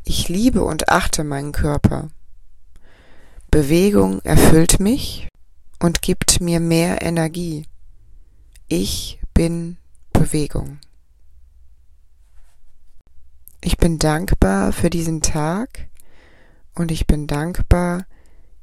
Ich 0.03 0.31
liebe 0.31 0.65
und 0.65 0.89
achte 0.89 1.25
meinen 1.25 1.53
Körper. 1.53 2.09
Bewegung 3.51 4.21
erfüllt 4.23 4.81
mich 4.81 5.29
und 5.79 6.01
gibt 6.01 6.41
mir 6.41 6.59
mehr 6.59 7.03
Energie. 7.03 7.67
Ich 8.69 9.21
bin 9.35 9.77
Bewegung. 10.15 10.79
Ich 13.61 13.77
bin 13.77 13.99
dankbar 13.99 14.73
für 14.73 14.89
diesen 14.89 15.21
Tag 15.21 15.89
und 16.75 16.91
ich 16.91 17.07
bin 17.07 17.27
dankbar, 17.27 18.07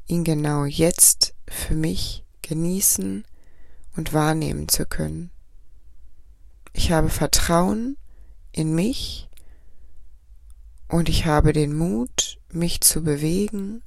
ihn 0.08 0.24
genau 0.24 0.66
jetzt 0.66 1.36
für 1.48 1.76
mich 1.76 2.26
genießen 2.42 3.26
und 3.96 4.14
wahrnehmen 4.14 4.68
zu 4.68 4.86
können. 4.86 5.32
Ich 6.74 6.92
habe 6.92 7.10
Vertrauen 7.10 7.98
in 8.52 8.74
mich 8.74 9.30
und 10.88 11.10
ich 11.10 11.26
habe 11.26 11.54
den 11.54 11.76
Mut, 11.76 12.40
mich 12.52 12.82
zu 12.82 13.04
bewegen 13.04 13.82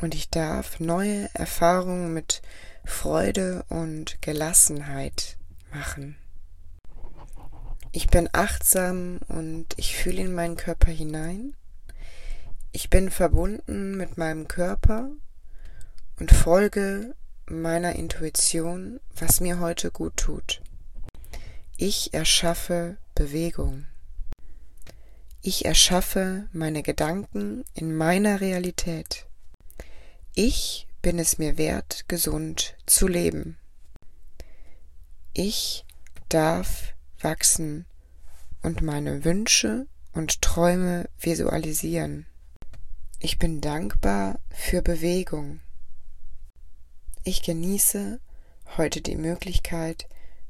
und 0.00 0.14
ich 0.14 0.30
darf 0.30 0.80
neue 0.80 1.28
Erfahrungen 1.34 2.12
mit 2.12 2.42
Freude 2.84 3.64
und 3.68 4.20
Gelassenheit 4.20 5.36
machen. 5.72 6.16
Ich 7.94 8.08
bin 8.08 8.30
achtsam 8.32 9.20
und 9.28 9.66
ich 9.76 9.94
fühle 9.94 10.22
in 10.22 10.34
meinen 10.34 10.56
Körper 10.56 10.90
hinein. 10.90 11.54
Ich 12.72 12.88
bin 12.88 13.10
verbunden 13.10 13.98
mit 13.98 14.16
meinem 14.16 14.48
Körper 14.48 15.10
und 16.18 16.32
folge 16.32 17.14
meiner 17.44 17.94
Intuition, 17.94 18.98
was 19.14 19.40
mir 19.40 19.60
heute 19.60 19.90
gut 19.90 20.16
tut. 20.16 20.62
Ich 21.76 22.14
erschaffe 22.14 22.96
Bewegung. 23.14 23.84
Ich 25.42 25.66
erschaffe 25.66 26.48
meine 26.52 26.82
Gedanken 26.82 27.62
in 27.74 27.94
meiner 27.94 28.40
Realität. 28.40 29.26
Ich 30.34 30.86
bin 31.02 31.18
es 31.18 31.36
mir 31.36 31.58
wert, 31.58 32.08
gesund 32.08 32.74
zu 32.86 33.06
leben. 33.06 33.58
Ich 35.34 35.84
darf 36.30 36.91
wachsen 37.22 37.86
und 38.62 38.82
meine 38.82 39.24
Wünsche 39.24 39.86
und 40.12 40.42
Träume 40.42 41.08
visualisieren. 41.18 42.26
Ich 43.20 43.38
bin 43.38 43.60
dankbar 43.60 44.38
für 44.50 44.82
Bewegung. 44.82 45.60
Ich 47.24 47.42
genieße 47.42 48.20
heute 48.76 49.00
die 49.00 49.16
Möglichkeit, 49.16 50.08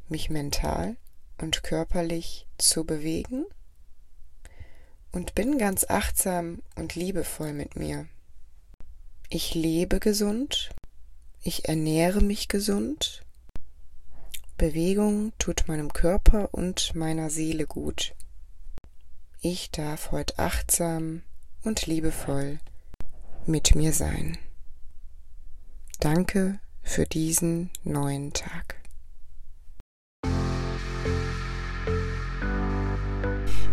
mich 0.09 0.31
mental 0.31 0.97
und 1.39 1.63
körperlich 1.63 2.47
zu 2.59 2.85
bewegen 2.85 3.45
und 5.13 5.35
bin 5.35 5.59
ganz 5.59 5.85
achtsam 5.89 6.63
und 6.77 6.95
liebevoll 6.95 7.53
mit 7.53 7.77
mir. 7.77 8.09
Ich 9.29 9.55
lebe 9.55 10.01
gesund, 10.01 10.71
ich 11.43 11.69
ernähre 11.69 12.23
mich 12.23 12.49
gesund, 12.49 13.23
Bewegung 14.62 15.33
tut 15.38 15.66
meinem 15.66 15.92
Körper 15.92 16.51
und 16.55 16.94
meiner 16.94 17.31
Seele 17.31 17.66
gut. 17.66 18.14
Ich 19.40 19.72
darf 19.72 20.12
heute 20.12 20.38
achtsam 20.38 21.22
und 21.64 21.87
liebevoll 21.87 22.61
mit 23.44 23.75
mir 23.75 23.92
sein. 23.92 24.38
Danke 25.98 26.61
für 26.81 27.07
diesen 27.07 27.70
neuen 27.83 28.35
Tag. 28.35 28.77